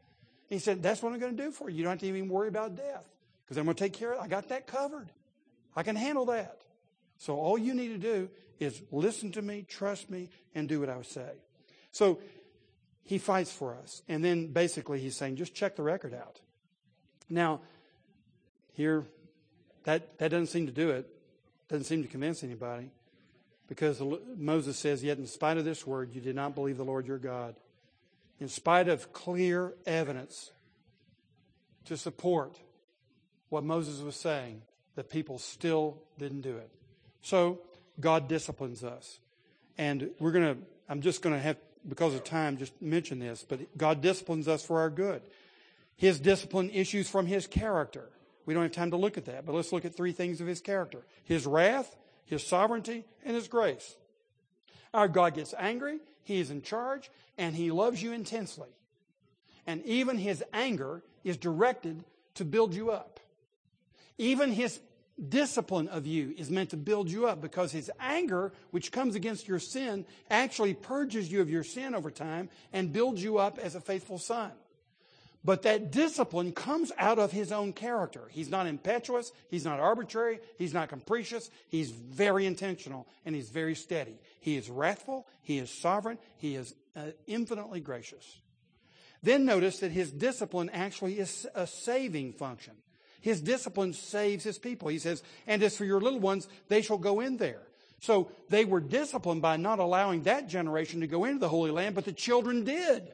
[0.50, 1.78] he said, that's what I'm going to do for you.
[1.78, 3.06] You don't have to even worry about death
[3.46, 4.24] because I'm going to take care of it.
[4.24, 5.10] I got that covered.
[5.76, 6.62] I can handle that.
[7.18, 8.30] So all you need to do
[8.60, 11.32] is listen to me, trust me, and do what I say.
[11.92, 12.20] So
[13.04, 14.02] he fights for us.
[14.08, 16.40] And then basically he's saying, just check the record out.
[17.30, 17.62] Now,
[18.74, 19.06] here
[19.84, 21.08] that, that doesn't seem to do it.
[21.70, 22.90] Doesn't seem to convince anybody.
[23.68, 24.02] Because
[24.36, 27.20] Moses says, Yet in spite of this word, you did not believe the Lord your
[27.20, 27.56] God.
[28.40, 30.52] In spite of clear evidence
[31.86, 32.58] to support
[33.50, 34.62] what Moses was saying,
[34.96, 36.70] the people still didn't do it.
[37.22, 37.60] So
[38.00, 39.20] God disciplines us.
[39.78, 41.58] And we're going to, I'm just going to have,
[41.88, 45.22] because of time, just mention this, but God disciplines us for our good.
[45.96, 48.10] His discipline issues from His character.
[48.46, 50.48] We don't have time to look at that, but let's look at three things of
[50.48, 53.96] his character his wrath, his sovereignty, and his grace.
[54.94, 58.70] Our God gets angry, he is in charge, and he loves you intensely.
[59.68, 62.04] And even his anger is directed
[62.36, 63.20] to build you up.
[64.18, 64.80] Even his
[65.28, 69.48] discipline of you is meant to build you up because his anger, which comes against
[69.48, 73.76] your sin, actually purges you of your sin over time and builds you up as
[73.76, 74.52] a faithful son.
[75.44, 78.28] But that discipline comes out of his own character.
[78.30, 79.32] He's not impetuous.
[79.50, 80.40] He's not arbitrary.
[80.58, 81.50] He's not capricious.
[81.70, 84.20] He's very intentional and he's very steady.
[84.42, 85.28] He is wrathful.
[85.42, 86.18] He is sovereign.
[86.38, 88.40] He is uh, infinitely gracious.
[89.24, 92.74] Then notice that his discipline actually is a saving function.
[93.22, 94.90] His discipline saves his people.
[94.90, 97.62] He says, and as for your little ones, they shall go in there.
[98.02, 101.96] So they were disciplined by not allowing that generation to go into the Holy Land,
[101.96, 103.12] but the children did.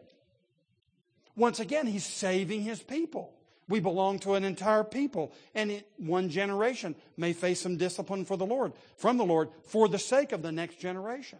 [1.36, 3.34] Once again, he's saving his people.
[3.68, 8.38] We belong to an entire people, and it, one generation may face some discipline for
[8.38, 11.40] the Lord, from the Lord, for the sake of the next generation.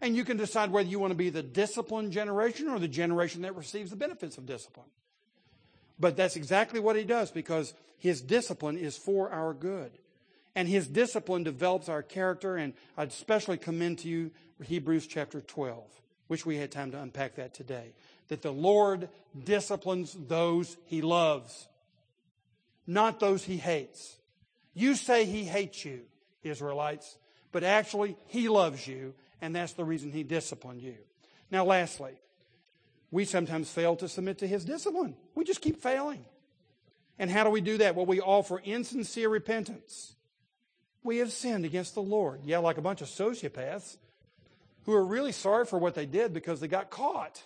[0.00, 3.42] And you can decide whether you want to be the disciplined generation or the generation
[3.42, 4.86] that receives the benefits of discipline.
[5.98, 9.90] But that's exactly what he does because his discipline is for our good.
[10.54, 14.30] And his discipline develops our character, and I'd especially commend to you
[14.62, 15.82] Hebrews chapter 12.
[16.28, 17.94] which we had time to unpack that today
[18.28, 19.08] that the Lord
[19.44, 21.68] disciplines those he loves,
[22.86, 24.16] not those he hates.
[24.74, 26.02] You say he hates you,
[26.42, 27.18] Israelites,
[27.52, 30.96] but actually he loves you, and that's the reason he disciplined you.
[31.50, 32.12] Now, lastly,
[33.10, 35.16] we sometimes fail to submit to his discipline.
[35.34, 36.24] We just keep failing.
[37.18, 37.96] And how do we do that?
[37.96, 40.14] Well, we offer insincere repentance.
[41.02, 42.40] We have sinned against the Lord.
[42.44, 43.96] Yeah, like a bunch of sociopaths
[44.84, 47.42] who are really sorry for what they did because they got caught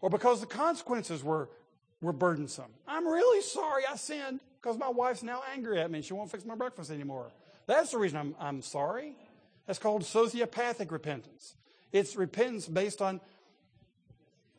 [0.00, 1.48] or because the consequences were,
[2.00, 2.70] were burdensome.
[2.86, 6.30] I'm really sorry I sinned because my wife's now angry at me and she won't
[6.30, 7.30] fix my breakfast anymore.
[7.66, 9.14] That's the reason I'm, I'm sorry.
[9.66, 11.54] That's called sociopathic repentance.
[11.92, 13.20] It's repentance based on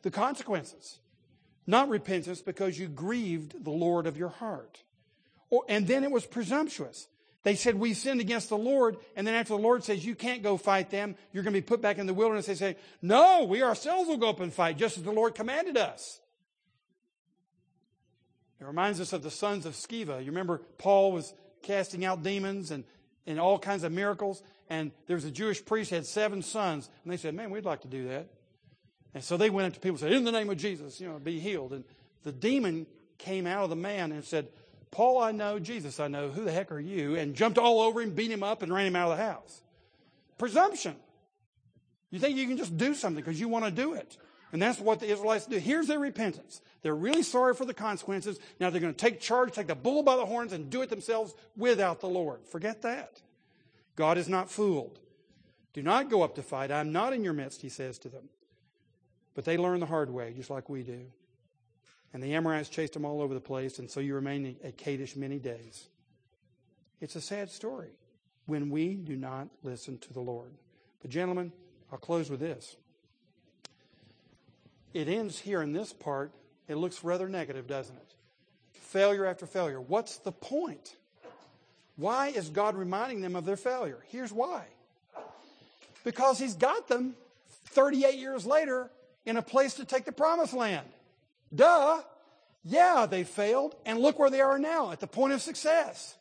[0.02, 0.98] the consequences,
[1.66, 4.82] not repentance because you grieved the Lord of your heart.
[5.50, 7.08] Or, and then it was presumptuous.
[7.42, 8.96] They said, We sinned against the Lord.
[9.16, 11.66] And then after the Lord says, You can't go fight them, you're going to be
[11.66, 12.46] put back in the wilderness.
[12.46, 15.76] They say, No, we ourselves will go up and fight, just as the Lord commanded
[15.76, 16.20] us.
[18.60, 20.20] It reminds us of the sons of Sceva.
[20.20, 22.84] You remember Paul was casting out demons and,
[23.26, 24.40] and all kinds of miracles.
[24.70, 26.88] And there was a Jewish priest had seven sons.
[27.02, 28.28] And they said, Man, we'd like to do that.
[29.14, 31.08] And so they went up to people and said, In the name of Jesus, you
[31.08, 31.72] know, be healed.
[31.72, 31.84] And
[32.22, 32.86] the demon
[33.18, 34.48] came out of the man and said,
[34.92, 35.58] Paul, I know.
[35.58, 36.28] Jesus, I know.
[36.28, 37.16] Who the heck are you?
[37.16, 39.62] And jumped all over him, beat him up, and ran him out of the house.
[40.38, 40.94] Presumption.
[42.10, 44.18] You think you can just do something because you want to do it.
[44.52, 45.56] And that's what the Israelites do.
[45.56, 46.60] Here's their repentance.
[46.82, 48.38] They're really sorry for the consequences.
[48.60, 50.90] Now they're going to take charge, take the bull by the horns, and do it
[50.90, 52.46] themselves without the Lord.
[52.46, 53.22] Forget that.
[53.96, 54.98] God is not fooled.
[55.72, 56.70] Do not go up to fight.
[56.70, 58.28] I'm not in your midst, he says to them.
[59.34, 61.06] But they learn the hard way, just like we do.
[62.12, 65.16] And the Amorites chased them all over the place, and so you remain at Kadesh
[65.16, 65.88] many days.
[67.00, 67.90] It's a sad story
[68.46, 70.52] when we do not listen to the Lord.
[71.00, 71.52] But, gentlemen,
[71.90, 72.76] I'll close with this.
[74.92, 76.32] It ends here in this part.
[76.68, 78.14] It looks rather negative, doesn't it?
[78.72, 79.80] Failure after failure.
[79.80, 80.96] What's the point?
[81.96, 83.98] Why is God reminding them of their failure?
[84.08, 84.64] Here's why.
[86.04, 87.14] Because He's got them
[87.66, 88.90] 38 years later
[89.24, 90.86] in a place to take the promised land.
[91.54, 92.02] Duh.
[92.64, 96.16] Yeah, they failed, and look where they are now at the point of success.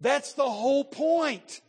[0.00, 1.60] That's the whole point.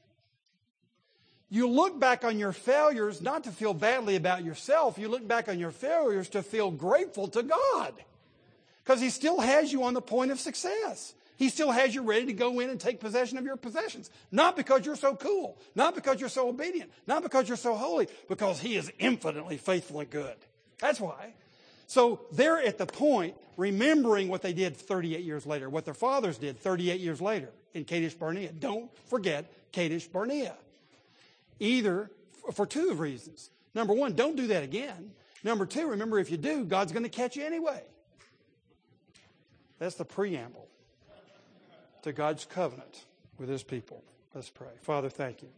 [1.49, 4.97] You look back on your failures not to feel badly about yourself.
[4.97, 7.93] You look back on your failures to feel grateful to God.
[8.83, 11.13] Because He still has you on the point of success.
[11.35, 14.11] He still has you ready to go in and take possession of your possessions.
[14.31, 15.57] Not because you're so cool.
[15.75, 16.91] Not because you're so obedient.
[17.07, 18.07] Not because you're so holy.
[18.29, 20.35] Because He is infinitely faithful and good.
[20.79, 21.33] That's why.
[21.91, 26.37] So they're at the point remembering what they did 38 years later, what their fathers
[26.37, 28.53] did 38 years later in Kadesh Barnea.
[28.53, 30.55] Don't forget Kadesh Barnea.
[31.59, 32.09] Either
[32.53, 33.49] for two reasons.
[33.75, 35.11] Number one, don't do that again.
[35.43, 37.83] Number two, remember if you do, God's going to catch you anyway.
[39.77, 40.69] That's the preamble
[42.03, 43.03] to God's covenant
[43.37, 44.01] with his people.
[44.33, 44.71] Let's pray.
[44.81, 45.49] Father, thank you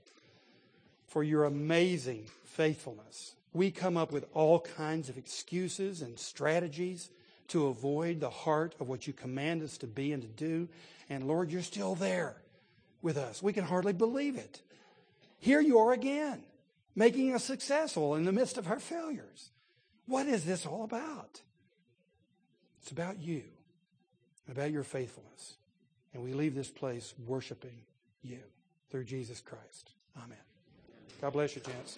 [1.05, 7.09] for your amazing faithfulness we come up with all kinds of excuses and strategies
[7.49, 10.67] to avoid the heart of what you command us to be and to do.
[11.09, 12.37] And Lord, you're still there
[13.01, 13.43] with us.
[13.43, 14.61] We can hardly believe it.
[15.39, 16.41] Here you are again,
[16.95, 19.49] making us successful in the midst of our failures.
[20.07, 21.41] What is this all about?
[22.81, 23.43] It's about you,
[24.49, 25.55] about your faithfulness.
[26.13, 27.81] And we leave this place worshiping
[28.21, 28.39] you
[28.89, 29.91] through Jesus Christ.
[30.17, 30.37] Amen.
[31.21, 31.97] God bless you, gents.